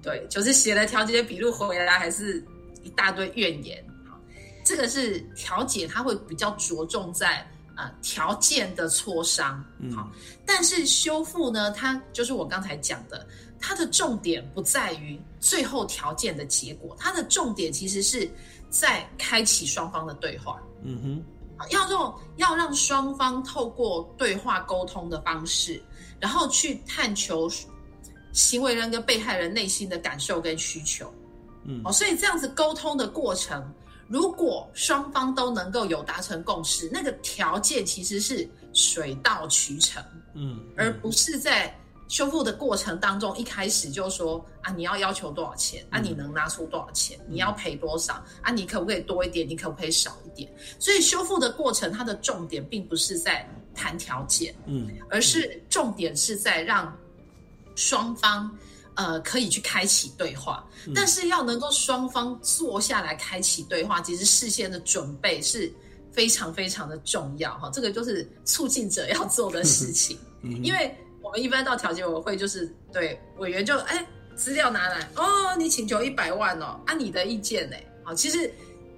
[0.02, 2.44] 对，就是写了调解笔录回来，还是
[2.82, 3.84] 一大堆怨言。
[4.08, 4.18] 好，
[4.64, 7.46] 这个是调解，它会比较着重在。
[7.80, 10.10] 呃，条件的磋商，好，
[10.44, 13.24] 但是修复呢，它就是我刚才讲的，
[13.60, 18.28] 它的重点不在于最后条件的结果，它的重点其实是
[18.68, 20.60] 在开启双方的对话。
[20.82, 25.80] 嗯哼，要让要让双方透过对话沟通的方式，
[26.20, 27.50] 然后去探求
[28.32, 31.12] 行为人跟被害人内心的感受跟需求。
[31.64, 33.74] 嗯，哦，所以这样子沟通的过程。
[34.08, 40.02] 如果双方都能够有达成共识，那个条件其实是水到渠成，
[40.34, 45.86] 嗯，而不是在修复的过程当中一开始就说啊，你要要求多少钱？
[45.90, 48.14] 啊，你能拿出多少钱，你要赔多少？
[48.42, 50.50] 啊，你可不可以多一点，你可不可以少一点？
[50.78, 56.96] 所以修复的过程，它的重点并不是在谈条件，嗯，而是重点是在让
[57.76, 58.50] 双方。
[58.94, 65.72] 呃，可以去开启对话，但是要能够双方坐下来开启对话，其实事先的准备是
[66.10, 67.70] 非常非常的重要哈。
[67.72, 70.18] 这个就是促进者要做的事情，
[70.64, 70.92] 因为
[71.28, 74.02] 我们一般到调解委员会，就是对委员就哎
[74.34, 78.50] 资料拿来哦，你请求一百万哦，按你的意见呢，好，其实，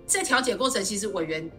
[0.07, 1.51] 在调解过程，其实委员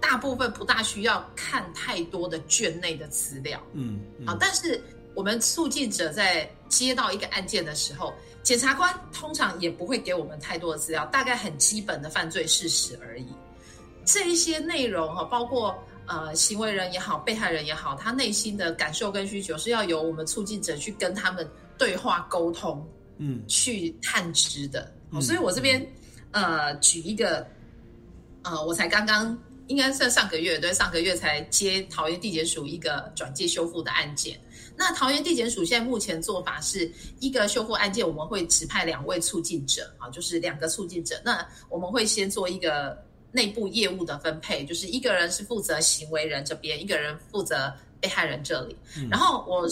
[0.00, 4.80] 大部分不大需要看太多的卷内的资料，嗯，好，但是。
[5.12, 8.14] 我们促进者在接到一个案件的时候，
[8.44, 13.26] 检察官通常也不会给我们太多的资料，大概很基本的犯罪事实而已。
[14.04, 15.76] 这一些内容哈，包括
[16.10, 22.84] 呃行为人也好，被害人也好，他内心的感受跟需求是要由我们促进者去跟他们对话沟通，
[23.18, 24.92] 嗯，去探知的。
[25.22, 25.86] 所以我这边
[26.32, 27.46] 呃举一个，
[28.42, 34.36] 呃，我才刚刚应该是上个月对，上个月才接桃园地检署一个转介修复的案件。
[34.76, 41.20] 那桃园地检署现在目前做法是一个修复案件，我们会指派两位促进者啊，就是两个促进者。
[41.24, 42.98] 那我们会先做一个
[43.32, 48.76] 内部业务的分配，就是一个人是负责行为人这边，一个人负责被害人这里。
[49.10, 49.68] 然后我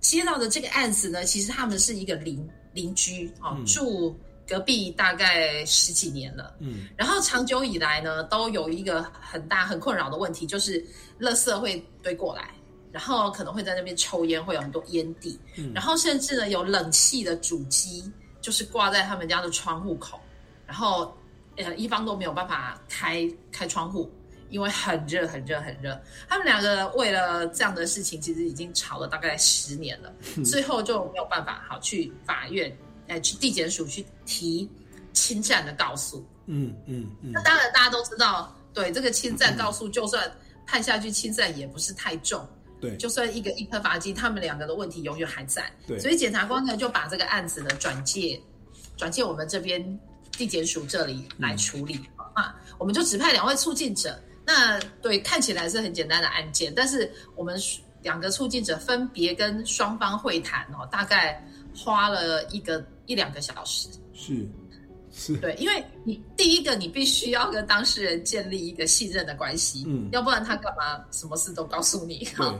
[0.00, 4.16] 接到的这个案子呢，其实他们是一个邻邻居啊，住
[4.46, 6.54] 隔壁大概十几年了。
[6.60, 10.84] 嗯，然后长久以来呢，都有一个很大很困扰的问题，就是
[11.18, 12.50] 垃圾会堆过来。
[12.90, 15.38] 然后可能会在那边抽烟，会有很多烟蒂。
[15.56, 20.18] 嗯，然后甚至呢，有冷气的主机就是挂在他们家的窗户口，
[20.66, 21.14] 然后
[21.58, 24.10] 呃，一方都没有办法开开窗户，
[24.48, 26.00] 因为很热很热很热。
[26.28, 30.12] 他们两个为了这样的事情，其实已经吵了大概十年了，
[30.44, 32.74] 最后就没有办法好去法院，
[33.08, 34.70] 哎，去地检署去提
[35.12, 36.24] 侵占的告诉。
[36.46, 37.32] 嗯嗯嗯。
[37.32, 40.30] 那当然大家都知道，对这个侵占告诉，就算
[40.66, 42.46] 判下去侵占也不是太重。
[42.80, 45.68] 对，就算一个一颗罚金，他们两个的问题永远还在。
[45.86, 48.40] 对，所以检察官呢就把这个案子呢转介，
[48.96, 49.98] 转介我们这边
[50.38, 52.00] 地检署这里来处理
[52.32, 52.54] 啊。
[52.78, 54.18] 我们就指派两位促进者。
[54.46, 57.60] 那对，看起来是很简单的案件，但是我们
[58.00, 63.88] 两个促进者分别跟双方会谈哦，大概花了一个一两个小时。
[64.14, 64.48] 是。
[65.10, 72.24] 是对，因为你第一个，你必须要跟当事人建立一个信任的关系，嗯，要不然他干嘛什么事都告诉你？
[72.36, 72.54] 哈，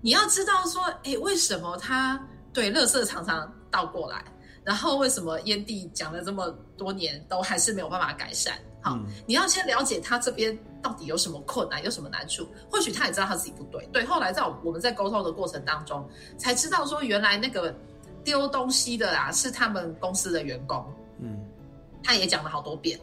[0.00, 2.20] 你要知道说，哎，为什么他
[2.52, 4.22] 对乐色常常倒过来，
[4.64, 8.54] 然后为什么烟蒂讲了这么多年都还是没有办法改善？
[8.82, 13.86] 好，你要先了解他这边到底有什么困难，有什么难处，或许他也知道他自己不对。
[13.92, 16.08] 对，后来在我们在沟通的过程当中，
[16.38, 17.74] 才知道说，原来那个
[18.24, 20.84] 丢东西的啊，是他们公司的员工，
[21.20, 21.38] 嗯。
[22.02, 22.98] 他也讲了好多遍，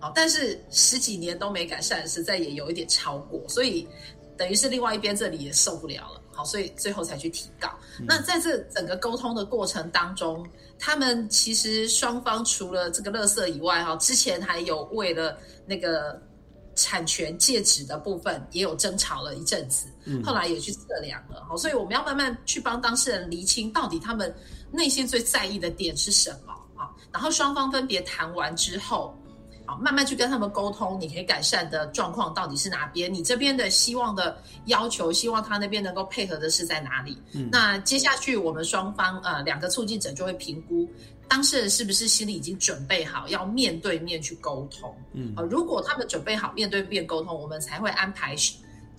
[0.00, 3.86] 好，但是十几年都没改善，实在也有一点超过，所以
[4.34, 7.68] 等于是另外一边这里也受不了了，好，所以最后才去提告。
[8.06, 10.46] 那在这整个沟通的过程当中，
[10.78, 16.20] 他们其实双方除了这个垃圾以外，哈，之前还有为了那个
[16.74, 24.34] 产权戒指的部分也有争吵了一阵子，嗯后来也去测量了，好，所以我们要慢慢去帮当事人厘清到底他们
[24.70, 29.16] 内心最在意的点是什么啊，然后双方分别谈完之后。
[29.72, 33.12] 好，慢慢去跟他们沟通，你可以改善的状况到底是哪边？
[33.12, 37.16] 你这边的希望的要求，希望他那边能够配合的是在哪里？
[37.32, 40.86] 嗯那接下去我们双方呃两个促进者就会评估
[41.28, 44.94] 当事人是不是心里已经准备好要面对面去沟通。
[45.14, 48.36] 嗯呃，如果他们准备好面对面沟通，我们才会安排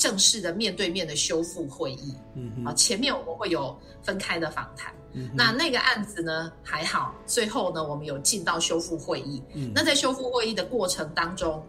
[0.03, 2.13] 正式的面对面的修复会议。
[2.35, 4.93] 嗯啊，前面我们会有分开的访谈。
[5.13, 9.41] 嗯那那个案子呢还好，最后呢我们有进到修复会议。
[9.53, 11.65] 嗯那在修复会议的过程当中，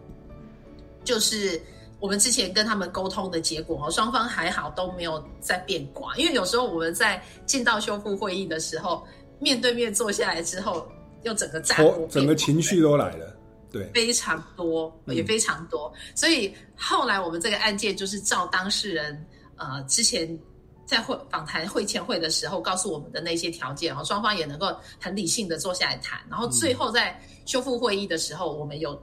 [1.05, 1.61] 就是
[2.01, 6.13] 我们之前跟他们沟通的结果哦，双方还好都没有在变卦。
[6.17, 9.07] 因为有时候我们在进到修复会议的时候，
[9.39, 10.85] 面对面坐下来之后，
[11.23, 13.34] 又整个炸锅整个情绪都来了，
[13.75, 15.93] 对，非常多，嗯也非常多。
[16.15, 19.25] 所以后来我们这个案件就是照当事人
[19.57, 20.39] 呃之前
[20.85, 28.97] 在会访谈会前会的时候告诉我们的那些条件哦，双方也能够很理性的坐下来谈，然后最后在修复会议的时候，我们有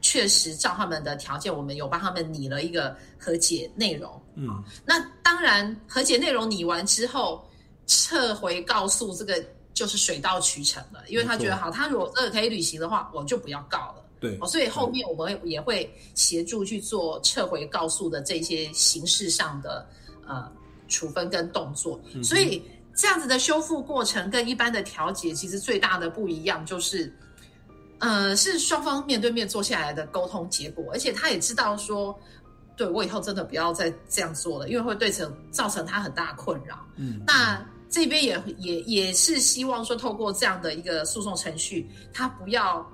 [0.00, 4.22] 确实照他们的条件，我们有帮他们拟了一个和解内容。
[4.34, 7.44] 嗯那当然，和解内容拟完之后，
[7.86, 9.42] 撤回告诉这个
[9.72, 14.01] 就是水到渠成了，因为他觉得好，他如果这个可以履行的话，我就不要告了。
[14.22, 19.86] 对哦，所以后面我们会也会协助去做撤回告诉的这些形式上的
[20.26, 20.50] 呃
[20.88, 22.00] 处分跟动作。
[22.14, 22.62] 嗯所以
[22.94, 27.12] 这样子的修复过程跟一般的调解，其实最大的不一样就是，
[27.98, 32.14] 呃，是双方面对面坐下来的沟通结果，而且他也知道说，
[32.76, 36.78] 对我以后真的不要再这样做了，因为会对成造成他很大的困扰。
[36.96, 42.86] 嗯那这边也也也是希望说，透过这样的一个诉讼程序，他不要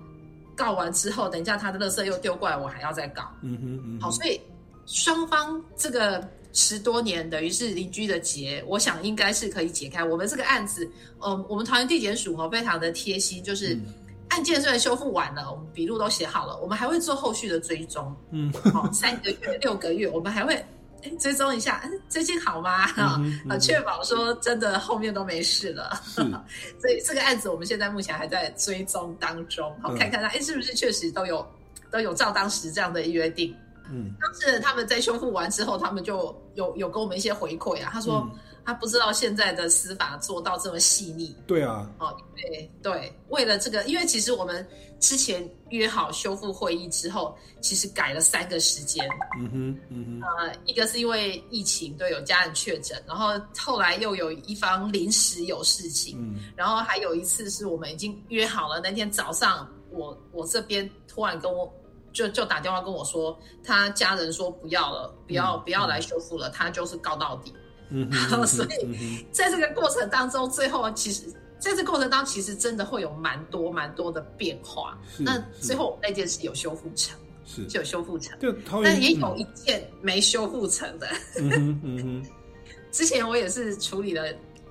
[0.59, 3.23] 告完之后，等一下他的垃圾又丢过来，我还要再告。
[3.43, 4.41] 嗯哼嗯哼，好，所以
[4.87, 10.03] 双方这个十多年等于是邻居的结，我想应该是可以解开。
[10.03, 10.91] 我们这个案子，
[11.21, 13.85] 嗯，我们桃园地检署哦非常的贴心，就是嗯
[14.31, 18.15] 案件虽然修复完了，我们笔录都写好了，我们还会做后续的追踪。
[18.31, 20.63] 嗯，好，三个月、六个月，我们还会
[21.03, 22.87] 哎追踪一下，哎最近好吗？
[22.97, 26.01] 啊、确保说真的后面都没事了。
[26.05, 26.21] 是
[26.81, 31.47] 所以这个案子我们现在目前还在追踪当中，好、嗯看看他哎是不是确实都有
[31.91, 33.55] 都有照当时这样的约定。
[33.91, 38.39] 嗯当事人他们在修复完之后，他们就有有给我们一些回馈啊，他说、嗯
[38.69, 41.35] 他不知道现在的司法做到这么细腻。
[41.47, 44.69] 对啊，哦，对对，为了这个，因为其实我们
[45.01, 49.09] 之前约好修复会议之后，其实改了三个时间。
[49.39, 61.73] 嗯哼嗯哼呃，一个是因为疫情，对，有家人确诊，然后后来又有一方临时有事情，嗯然后还有一次是我们已经约好了，那天早上我我这边突然跟我
[62.13, 67.51] 就就打电话跟我说，他家人说不要了，不要、不要来修复了，他就是告到底。
[67.91, 71.23] 嗯哼， 所以在这个过程当中，最后其实
[71.59, 74.99] 在这个过程当中，其实真的会有蛮多蛮多的变化。
[75.19, 81.09] 那最后那件事有修复成，是就有修复成，就，但也有一件没修复成的。
[81.39, 82.27] 嗯哼嗯
[82.93, 84.25] 之前我也是处理了，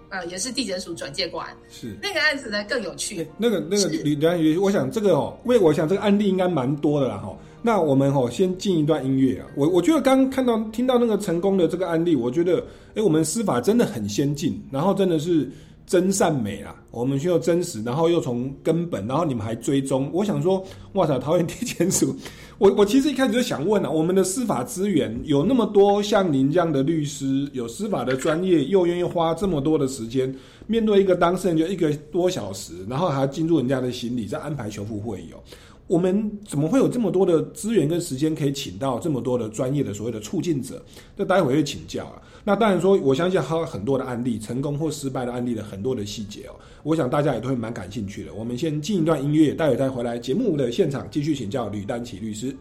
[0.09, 1.95] 呃，也是地检署转介过来是。
[2.01, 3.27] 那个案子呢更有趣。
[3.37, 7.37] 那个那个是吕梁宇，我想这个哦，因为我想这个案例应该蛮多的啦哈。
[7.61, 9.47] 那我们哦先进一段音乐啊。
[9.55, 12.63] 我我觉得刚看到听到那个成功的这个案例，我觉得
[12.95, 15.49] 哎，我们司法真的很先进，然后真的是
[15.85, 16.75] 真善美啊。
[16.91, 20.09] 我们需要真实，然后又从根本，然后你们还追踪。
[20.11, 22.15] 我想说，哇塞，桃园地检署，
[22.57, 30.33] 我我其实一开始就想问啊，我们的司法资源有那么多像您这样的律师，有司法的专业，又愿意花这么多的时间，
[30.65, 35.37] 面对一个当事人就一个多小时，然后还要进入人家的心里，再安排修复会议哦。
[35.87, 40.83] 我们怎么会有这么多的资源跟时间可以请到这么多的专业的所谓的促进者？
[41.15, 42.21] 那待会会请教啊。
[42.43, 48.33] 那当然说，我相信还有很多的案例，成功或失败的案例的很多的细节哦，我想大家也都会蛮感兴趣的。
[48.33, 52.55] 我们先进一段音乐，待会再回来节目的现场继续请教吕丹奇律师。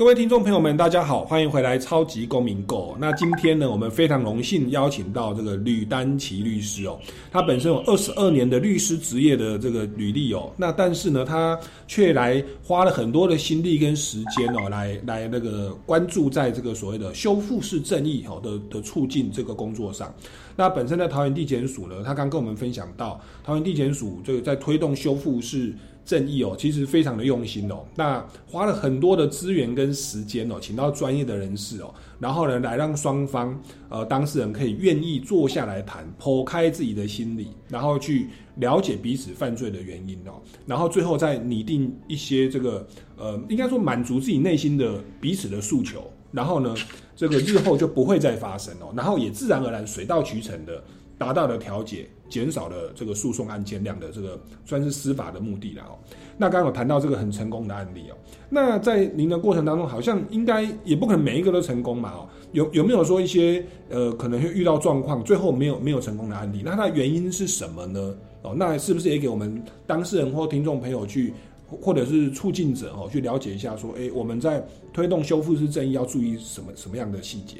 [0.00, 2.94] 各位听众朋友们，大家好，欢迎回来《超级公民购》。
[2.98, 6.98] 那今天呢，我们非常荣幸邀请到这个吕丹奇律师哦，
[7.30, 20.10] 他本身有二十二年的律师职业的这个履历哦，那但是呢，他却来花了很多的心力跟时间哦，来来那个关注在这个所谓的修复式正义哦的的促进这个工作上。
[20.56, 25.74] 那本身在桃园地检署呢，他刚跟我们分享到，桃园地检署这个在推动修复式
[26.10, 33.56] 正义哦，其实非常的用心哦，那花了很多的资源跟时间哦，请到专业的人士哦，然后呢，来让双方
[33.88, 42.84] 呃当事人可以愿意坐下来谈，剖开自己的心理，然后去了解彼此犯罪的原因哦，然后最后再拟定一些这个
[43.16, 46.02] 呃，应该说满足自己内心的彼此的诉求，
[46.32, 46.74] 然后呢，
[47.14, 50.82] 这个日后就不会再发生哦，然后也自然而然水到渠成的
[51.16, 52.08] 达到了调解。
[52.30, 55.98] 减少了这个诉讼案件量的这个算是司法的目的了哦。
[56.38, 58.16] 那刚刚有谈到这个很成功的案例哦。
[58.48, 62.28] 那在您的过程当中，好像应该也不可能每一个都成功嘛哦。
[62.52, 66.62] 有有没有说一些呃可能会遇到状况，最后没有没有成功的案例？
[66.64, 68.16] 那它原因是什么呢？
[68.42, 71.34] 哦，那是不是也给我们当事人或听众朋友去，
[71.68, 77.58] 或者是促进者哦，去了解一下说，哎，我们在推动修复式正义要注意什么什么样的细节？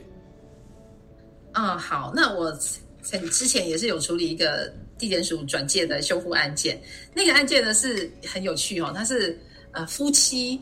[1.53, 2.51] 嗯，好，那我。
[3.03, 6.81] 之前也是有处理一个地检署转介的修复案件，
[7.15, 9.39] 那个案件呢是很有趣哦，他是
[9.73, 10.61] 呃夫妻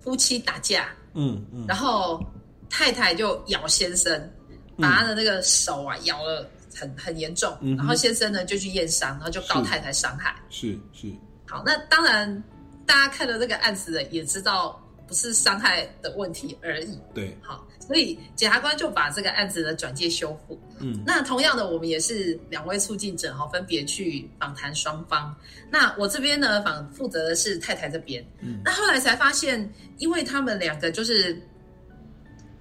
[0.00, 2.24] 夫妻打架，嗯嗯，然后
[2.68, 4.30] 太太就咬先生，
[4.78, 11.12] 把他的那个手啊咬了很很严重，然后先生呢就去验伤，然后就告太太伤害，是是，
[11.46, 12.42] 好，那当然
[12.86, 14.80] 大家看了这个案子的也知道
[15.14, 17.64] 不是伤害的问题而已，对，好。
[17.78, 20.58] 所以检察官就把这个案子的转介修复。
[20.80, 25.32] 嗯，那同样的，我们也是两位促进者哈，分别去访谈双方。
[25.70, 28.26] 那我这边呢，访负责的是太太这边。
[28.40, 31.40] 嗯，那后来才发现，因为他们两个就是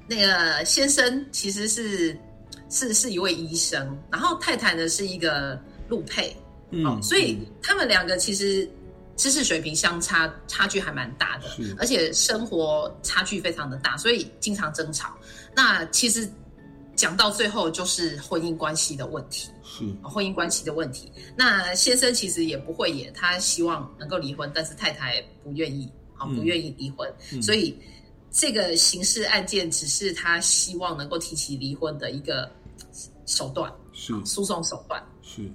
[0.08, 2.16] 那个先生其实是
[2.70, 6.38] 是是一位医生，然后太太呢是一个路配。
[6.70, 8.70] 嗯，所以他们两个其实。
[9.16, 11.48] 知识水平相差差距还蛮大的，
[11.78, 15.16] 而且生活差距非常的大，所以经常争吵。
[15.56, 16.28] 那其实
[16.96, 19.86] 讲到最后就是婚姻关系的问题，是。
[20.02, 21.12] 婚姻关系的问题。
[21.38, 27.08] 那先生其实也不会演，他希望能够离婚，但是太太不愿意，好不愿意离婚，
[27.40, 27.80] 所以
[28.32, 32.52] 这个刑事案件只是他希望能够提起离婚的一个
[33.28, 34.14] 手段，是。
[34.26, 35.48] 诉讼手段，是。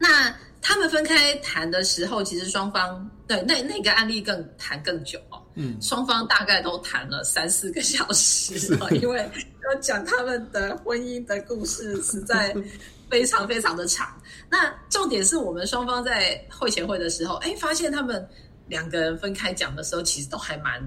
[0.00, 0.34] 那。
[0.62, 5.42] 他们分开谈的时候，其实双方对那那个案例更谈更久哦。
[5.54, 8.54] 嗯，双方大概都谈了三四个小时，
[9.02, 9.18] 因为
[9.64, 12.54] 要讲他们的婚姻的故事，实在
[13.10, 14.16] 非常非常的长。
[14.48, 18.26] 那重点是我们双方在会前会的时候，哎，发现他们
[18.68, 20.80] 两个人分开讲的时候，其实都还蛮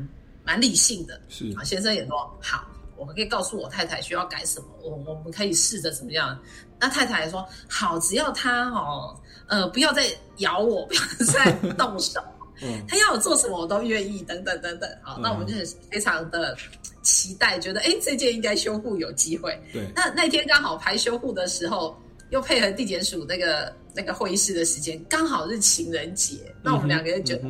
[0.44, 1.22] 蛮理性的。
[1.28, 2.66] 是啊，先生也说好，
[2.96, 6.40] 我们可以告诉我太太需要改什么，我我们可以试着怎么样。
[6.80, 9.20] 那太太也说好，只要他哦。
[9.48, 10.06] 呃，不要再
[10.38, 11.02] 咬我，不要
[11.34, 12.20] 再动手。
[12.64, 14.22] 嗯，他要我做什么，我都愿意。
[14.22, 16.56] 等等等等，好，那我们就是非常的
[17.02, 19.62] 期待，觉得哎，这件应该修护有机会。
[19.74, 21.94] 对，那那天刚好排修护的时候，
[22.30, 26.38] 又配合地检署那个那个会议室的时间，刚好是情人节。
[26.64, 27.50] 那我们两个人觉得，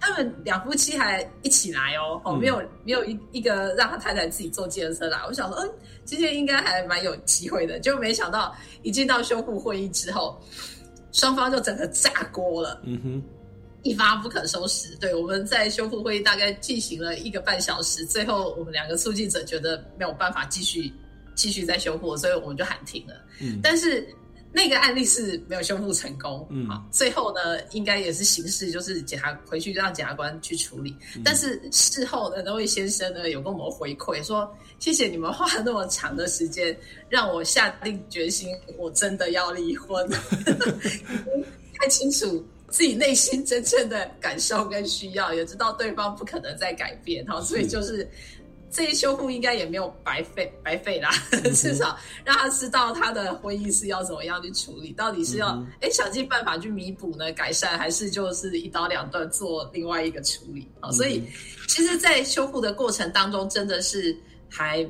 [0.00, 5.16] 他们两夫妻还一起来哦，哦，没有没有一一个让他太太自己坐计程车来。
[5.28, 5.70] 我想说，嗯，
[6.04, 10.42] 今天应该还蛮有机会的，就没想到一进到修复会议之后。
[11.12, 13.22] 双方就整个炸锅了，嗯哼，
[13.82, 14.94] 一发不可收拾。
[14.96, 20.92] 对，我们在修复会议大概进行了一个半小时，最后我们两个促进者觉得没有办法继续
[21.34, 23.14] 继续再修复，所以我们就喊停了。
[23.40, 24.06] 嗯，但是
[24.52, 30.96] 那个案例是没有修复成功，嗯，好，最后呢，应该也是形式，就是检察回去让检察官去处理。
[31.24, 34.52] 但是事后的那位先生呢，有跟我们回馈说。
[34.80, 36.74] 谢谢你们花那么长的时间，
[37.10, 38.48] 让我下定决心，
[38.78, 40.08] 我真的要离婚。
[41.78, 48.08] 太清楚自己内心真正的感受跟需要，也知道对方不可能再改变，哈，所以就是
[48.70, 51.10] 这一修复应该也没有白费，白费啦。
[51.54, 60.90] 至少让他知道他的婚姻是要怎么样去处理，到底是要哎想尽办法去弥补呢，改善，还是就是一刀两断做另外一个处理啊？
[60.92, 61.22] 所以
[61.68, 64.16] 其实，在修复的过程当中，真的是。
[64.52, 64.84] 还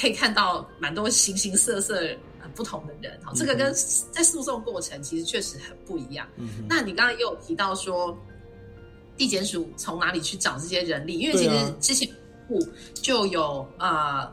[0.00, 2.08] 可以看到蛮多形形色色、
[2.54, 3.70] 不同的人哈，这个跟
[4.10, 6.26] 在诉讼过程其实确实很不一样。
[6.38, 8.16] 嗯那你刚刚也有提到说，
[9.14, 11.18] 地检署从哪里去找这些人力？
[11.18, 12.08] 因为其实之前
[12.48, 12.58] 部
[12.94, 14.32] 就有啊，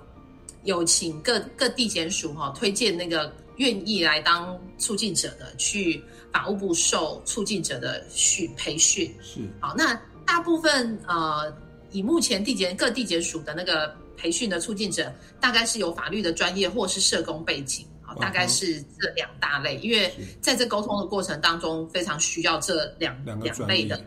[0.63, 9.13] 有请各各地检署哈推荐那个愿意来当促进者的，去法务部受促进者的训培训。
[9.21, 11.53] 是好，那大部分呃，
[11.91, 13.95] 以目前地检各地检署的那个。
[14.21, 19.77] 培训的促进者大概是有法律的专业或是社工背景，啊，大概是这两大类。
[19.77, 24.03] 因为在这沟通的过程当中，非常需要这两两类的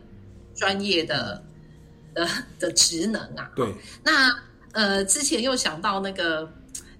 [0.55, 1.43] 专业的
[2.15, 3.51] 的的职能啊。
[3.55, 3.75] 对。
[4.03, 4.31] 那
[4.73, 6.51] 呃，之前又想到那个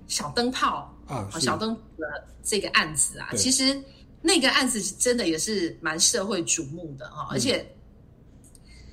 [0.07, 3.81] 小灯泡啊，小灯的这个案子啊，其实
[4.21, 7.67] 那个案子真的也是蛮社会瞩目的啊，而且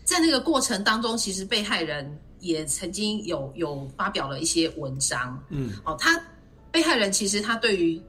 [0.05, 6.17] 在那个过程当中，其实被害人也曾经有有发表了一些文章，嗯，哦，他
[6.71, 8.01] 被害人其实他对于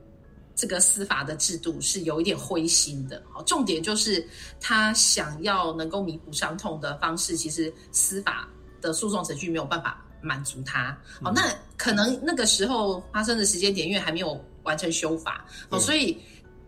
[0.60, 4.28] 这个司法的制度是有一点灰心的，好，重点就是
[4.60, 8.46] 他想要能够弥补伤痛的方式，其实司法
[8.82, 16.14] 的诉讼程序没有办法满足他，好，那可能那个时候发生的时间点，因为还没有完成修法，好，所以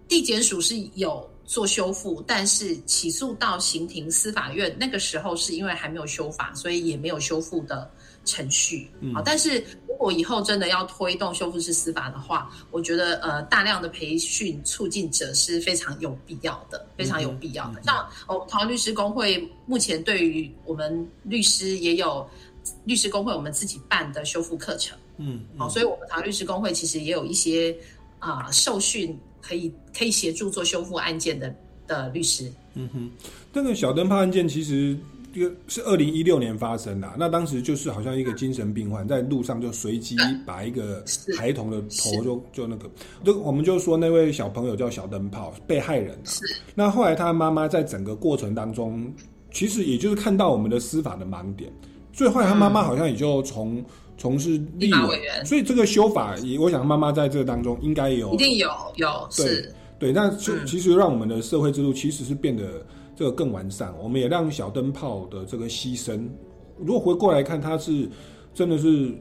[0.09, 7.91] 地检署是有做修复，但是起诉到刑庭司法院那个时候是因为还没有修法，所以也没有修复的
[8.25, 8.91] 程序。
[9.01, 17.83] 嗯好、但是如果以后真的要推动修复式司法的话，我觉得呃大量的培训促进者是非常有必要的，非常有必要的。
[17.83, 22.29] 像哦，台湾律师工会目前对于我们律师也有
[22.85, 24.97] 律师工会我们自己办的修复课程。
[25.19, 27.77] 嗯，好、所以我们台湾律师工会其实也有一些
[28.19, 31.55] 啊、受训可以可以协助做修复案件的
[31.87, 32.51] 的律师。
[32.75, 33.11] 嗯哼，
[33.53, 34.97] 这个小灯泡案件其实
[35.33, 40.17] 这个是二零一六年发生的啊、那当时就是好像一个精神病患在路上就随机
[40.47, 41.03] 把一个
[41.39, 42.91] 孩童的头就就那个，
[43.25, 46.27] 就我们就说那位小朋友叫小灯泡被害人啊。
[46.27, 46.57] 是。
[46.75, 49.13] 那后来他妈妈在整个过程当中，
[49.51, 51.73] 其实也就是看到我们的司法的盲点，
[52.13, 53.85] 所以后来他妈妈好像也就从
[54.19, 55.45] 从事立立法委委员。
[55.47, 59.75] 所以这个修法也，我想妈妈在这个当中应该有一定有有对是。
[59.99, 60.67] 对，那就嗯。
[60.67, 66.27] 其实让我们的社会制度其实是变得这个更完善，我们也让小灯泡的这个牺牲，
[66.79, 68.09] 如果回过来看，他是
[68.55, 69.15] 真的是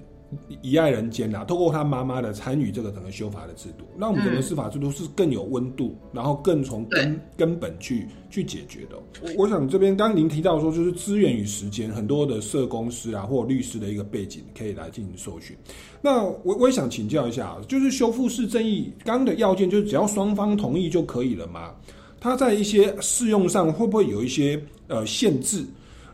[0.61, 8.95] 一爱人间呐、透过他妈妈的参与，这个整个修法的制度，让我们整个嗯司法制度是更有温度，然后更从根根本去去解决的。
[9.21, 15.53] 我我想这边刚刚您提到说，就是资源与时间，很多的社公司啊或律师的一个背景可以来进行受训。
[16.01, 21.75] 那我我也想请教一下，就是修复式正义刚刚的要件，就是只要双方同意就可以了吗？
[22.21, 25.65] 它在一些适用上会不会有一些呃限制？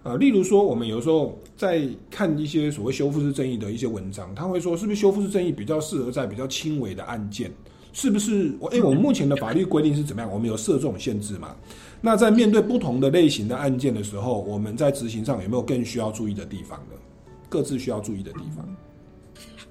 [0.04, 7.52] 呃，例如说，我们有时候在看一些所谓修复式正义的一些文章，他会说，是不是修复式正义比较适合在比较轻微的案件？
[7.92, 8.56] 是不是？
[8.60, 10.32] 我哎，我们目前的法律规定是怎么样？
[10.32, 11.54] 我们有设这种限制吗？
[12.00, 16.96] 那在面对不同的类型的案件的时候，我们在执行上有没有更需要注意的地方呢？
[17.50, 18.66] 各自需要注意的地方。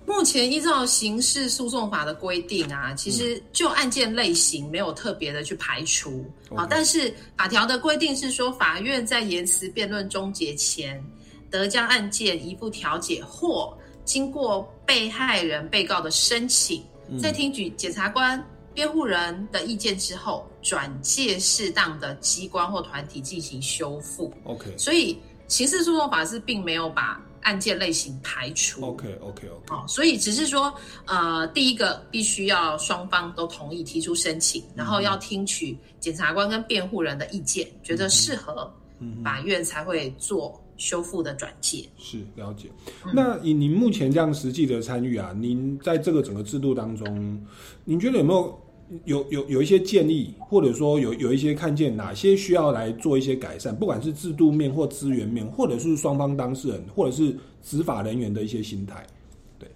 [0.07, 6.25] 目前依照刑事诉讼法的规定啊，其实就案件类型没有特别的去排除。
[6.55, 11.05] 啊但是法条的规定是说，法院在言辞辩论终结前，
[11.51, 17.19] 得将案件移步调解或经过被害人、被告的申请，嗯。
[17.19, 18.43] 在听取检察官、
[18.73, 24.33] 辩护人的意见之后，转介适当的机关或团体进行修复。
[24.45, 28.85] OK 所以刑事诉讼法是并没有把案件类型排除。
[28.85, 30.75] OK OK OK，哦，所以只是说，
[31.07, 38.69] 呃，第一个必须要双方都同意提出申请，然后要听取检察官跟辩护人的意见，觉得适合，
[38.99, 41.89] 嗯法院才会做修复的转介。
[41.97, 42.69] 是了解。
[43.05, 47.41] 嗯那以您目前这样实际的参与啊，您在这个整个制度当中，
[47.85, 48.61] 您觉得有没有
[49.05, 59.05] 有有有一些建议，或者说有有一些看见哪些需要来做一些改善，不管是制度面或资源面，或者是双方当事人或者是执法人员的一些心态？
[59.59, 59.69] 对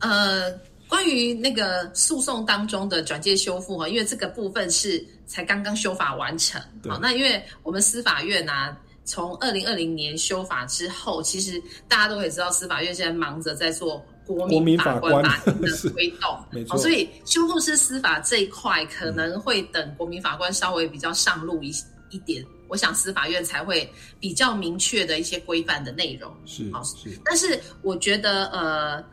[0.00, 0.52] 呃，
[0.88, 16.76] 关于那个诉讼当中的转介修复哈，因为这个部分是才刚刚修法完成，好，那因为我们司法院啊，从二零二零年修法之后，其实大家都可以知道，司法院现在忙着在做国国民民法法官官法庭的 推动，没错。
[16.76, 21.72] 好所以修复式司法这一块可能会等国民法官稍微比较上路一
[22.10, 23.88] 一点，我想司法院才会
[24.20, 26.32] 比较明确的一些规范的内容。
[26.44, 27.18] 是好是。
[27.24, 29.04] 但是我觉得，呃，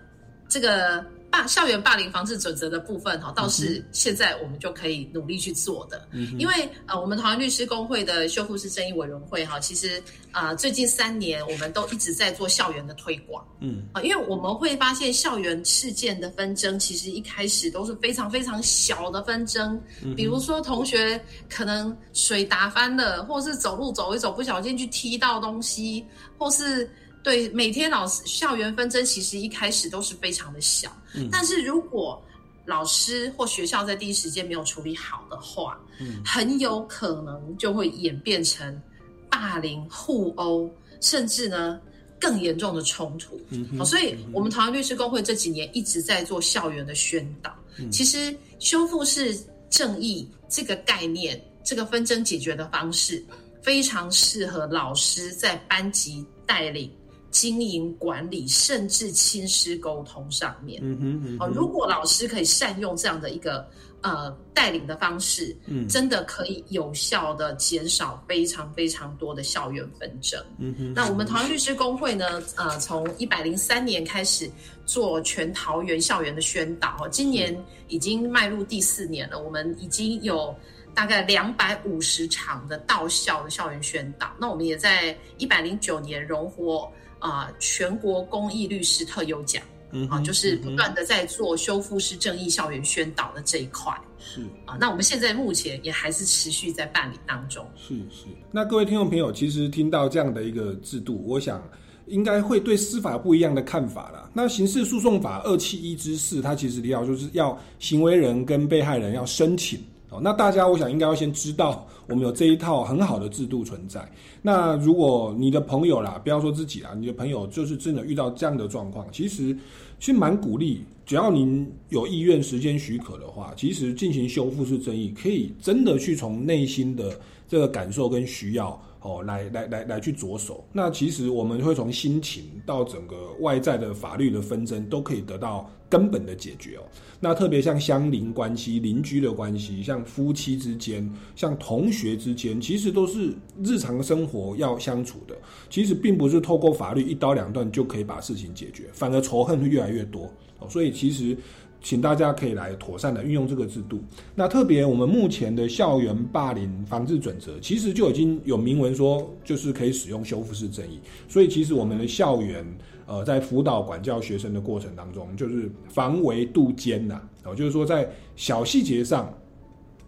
[0.48, 1.04] 这个
[1.34, 6.08] 霸校园霸凌防治准则的部分哈，倒是现在我们就可以努力去做的。
[6.12, 10.00] 嗯因为呃，我们台湾律师工会的修复式正义委员会哈，其实
[10.32, 13.44] 呃最近三年我们都一直在做校园的推广。
[13.62, 13.84] 嗯。
[13.94, 21.20] 啊，因为我们会发现校园事件的纷争，其实一开始都是非常非常小的纷争，嗯比如说同学
[21.50, 26.06] 可能水打翻了，或是走路走一走不小心去踢到东西，
[26.38, 26.88] 或是
[27.24, 32.22] 对每天老师校园纷争，其实一开始都是非常的小，嗯但是如果
[32.66, 38.82] 老师或学校在第一时间没有处理好的话，嗯很有可能就会演变成
[39.30, 40.70] 霸凌、互殴，
[41.02, 41.80] 甚至呢
[42.20, 43.40] 更严重的冲突。
[43.78, 47.54] 好，所以我们台湾律师工会这几年一直在做校园的宣导。
[47.78, 49.36] 嗯其实修复式
[49.70, 53.26] 正义这个概念，这个纷争解决的方式，
[53.62, 56.92] 非常适合老师在班级带领
[57.34, 60.80] 经营管理，甚至亲师沟通上面。
[60.84, 63.68] 嗯哼嗯哦，哼，如果老师可以善用这样的一个
[64.02, 70.40] 呃带领的方式，嗯真的可以有效的减少非常非常多的校园纷争。
[70.60, 74.48] 嗯哼，那我们桃园律师工会呢，呃，从一百零三年开始
[74.86, 80.56] 做全桃园校园的宣导，哦今年已经迈入第四年了，我们已经有
[80.94, 84.32] 大概两百五十场的到校的校园宣导。
[84.40, 86.88] 那我们也在一百零九年荣获
[87.30, 89.64] 啊、全国公益律师特优奖。
[89.64, 94.42] 啊，嗯哼就是不断的在做修复式正义校园宣导的这一块是。
[94.66, 94.76] 啊。
[94.80, 97.64] 那我们现在目前也还是持续在办理当中。
[97.76, 101.64] 是是，那各位听众朋友，其实听到这样的一个制度，我想
[102.08, 104.28] 应该会对司法不一样的看法啦。
[104.34, 110.20] 那刑事诉讼法二七一之四，它其实要就是要行为人跟被害人要申请哦。
[110.20, 114.08] 那大家我想应该要先知道，我们有这一套很好的制度存在。
[114.42, 119.56] 那如果你的朋友啦，不要说自己啦，你的朋友就是真的遇到这样的状况，其实
[120.00, 130.64] 其实蛮鼓励，只要您有意愿、时间许可的话，其实进行修复式正义，可以真的去从内心的这个感受跟需要哦，来来来来去着手。
[130.72, 136.84] 那其实我们会从心情到整个外在的法律的纷争，都可以得到根本的解决哦。
[137.20, 145.36] 那特别像相邻关系、邻居的关系，像夫妻之间、像同学之间，其实都是日常生活要相处的。
[145.70, 150.32] 其实并不是透过法律一刀两断就可以把事情解决，反而仇恨会越来越多。
[150.60, 151.38] 哦，所以其实。
[151.84, 154.02] 请大家可以来妥善的运用这个制度。
[154.34, 161.00] 那特别我们目前的校园霸凌防治准则，其实就已经有明文说，就是可以使用修复式正义。
[161.28, 162.66] 所以其实我们的校园，
[163.06, 169.32] 呃，在辅导管教学生的过程当中，就是防微杜渐呐、哦，就是说在小细节上，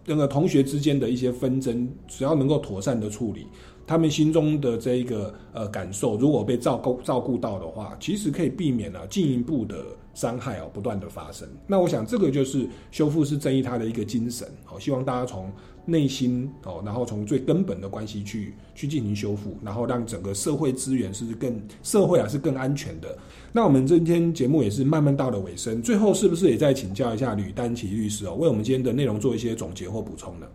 [0.06, 3.46] 那个同学之间的一些纷争，只要能够妥善的处理，
[3.86, 9.76] 他们心中的这一个呃感受，如果被照顾照顾到的话，其实可以避免了进一步的
[10.12, 11.48] 伤害哦不断的发生。
[11.66, 15.52] 那我想这个就是修复式正义它的一个精神哦，希望大家从
[15.84, 23.16] 内心哦，然后从最根本的关系去去进行修复，然后让整个社会资源是更社会啊是更安全的。
[23.52, 30.46] 那我们今天节目也是慢慢到了尾声，最后是不是也再请教一下吕丹奇律师哦，为我们今天的内容做一些总结或补充呢？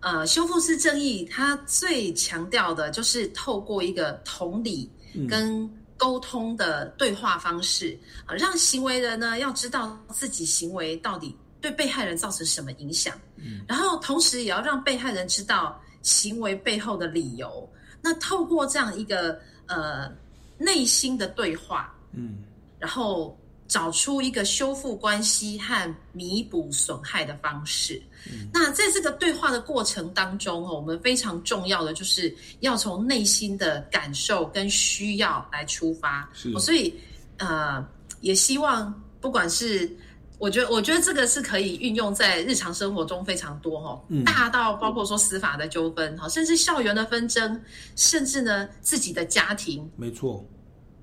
[0.00, 4.90] 呃，修复式正义它最强调的就是透过一个同理
[5.28, 17.68] 跟沟通的对话方式，啊、让行为人呢要知道自己行为到底对被害人造成什么影响，嗯然后同时也要让被害人知道行为背后的理由。
[18.00, 20.10] 那透过这样一个呃
[20.56, 22.38] 内心的对话，嗯，
[22.78, 23.38] 然后
[23.68, 28.02] 找出一个修复关系和弥补损害的方式。
[28.52, 36.28] 那在这个对话的过程当中，哦，我们非常重要的就是要从内心的感受跟需要来出发。
[36.32, 36.50] 是。
[36.54, 36.94] 哦所以
[37.38, 37.84] 呃，
[38.20, 39.90] 也希望不管是。
[40.40, 44.24] 我觉得，我觉得这个是可以运用在日常生活中非常多哈、嗯。
[44.24, 47.60] 大到包括说司法的纠纷哈，甚至校园的纷争，
[47.94, 49.86] 甚至呢自己的家庭。
[49.98, 50.42] 没错，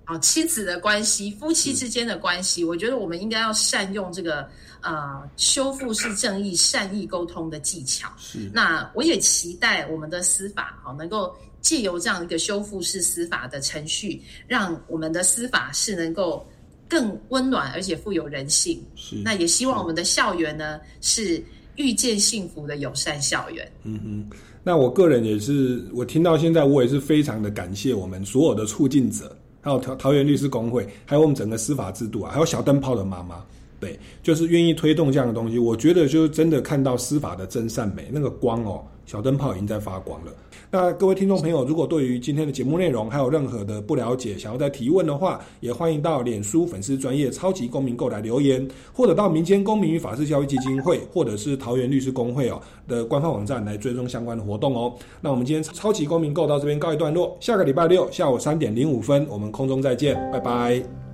[0.08, 4.48] 啊，妻子的关系、夫妻之间的关系，我觉得我们应该要善用这个
[4.82, 8.10] 呃修复式正义、善意沟通的技巧。
[8.18, 16.48] 是那我也期待我们的司法好能够借由这样一个修复式司法的程序，让我们的司法是能够
[16.88, 18.82] 更温暖而且富有人性。
[18.96, 21.44] 是那也希望我们的校园呢是
[21.76, 23.70] 遇见幸福的友善校园。
[23.84, 29.37] 嗯哼，那我个人也是，我听到现在，我也是非常的感谢我们所有的促进者，
[29.68, 33.44] 还有桃桃园律师公会，还有我们整个司法制度啊，还有小灯泡的妈妈，
[33.80, 35.60] 对，就是愿意推动这样的东西。
[35.60, 40.32] 我觉得就是真的看到司法的真善美，那个光哦，小灯泡已经在发光了。
[40.70, 54.94] 那各位听众朋友，如果对于今天的节目内容还有任何的不了解，想要再提问的话，也欢迎到脸书粉丝专业超级公民购来留言，或者到民间公民与法治教育基金会，或者是桃园律师工会哦的官方网站来追踪相关的活动哦。
[55.22, 61.07] 那我们今天超级公民购到这边告一段落，下个礼拜六下午三点零五分，我们空中再见，拜拜。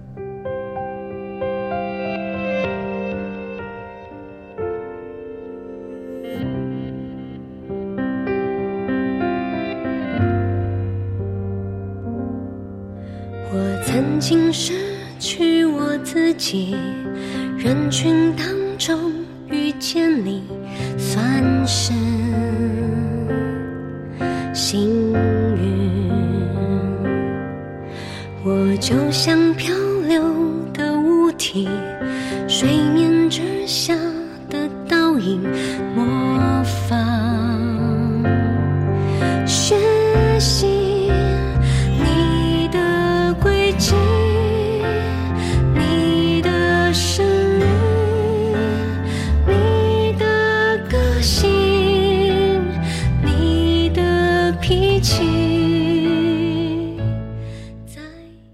[14.25, 14.73] 竟失
[15.19, 16.77] 去我自己，
[17.57, 18.47] 人群当
[18.77, 19.11] 中
[19.49, 20.41] 遇见你，
[20.97, 21.21] 算
[21.67, 21.91] 是
[24.53, 26.09] 幸运。
[28.45, 29.75] 我就像漂
[30.07, 30.23] 流
[30.73, 31.67] 的物体，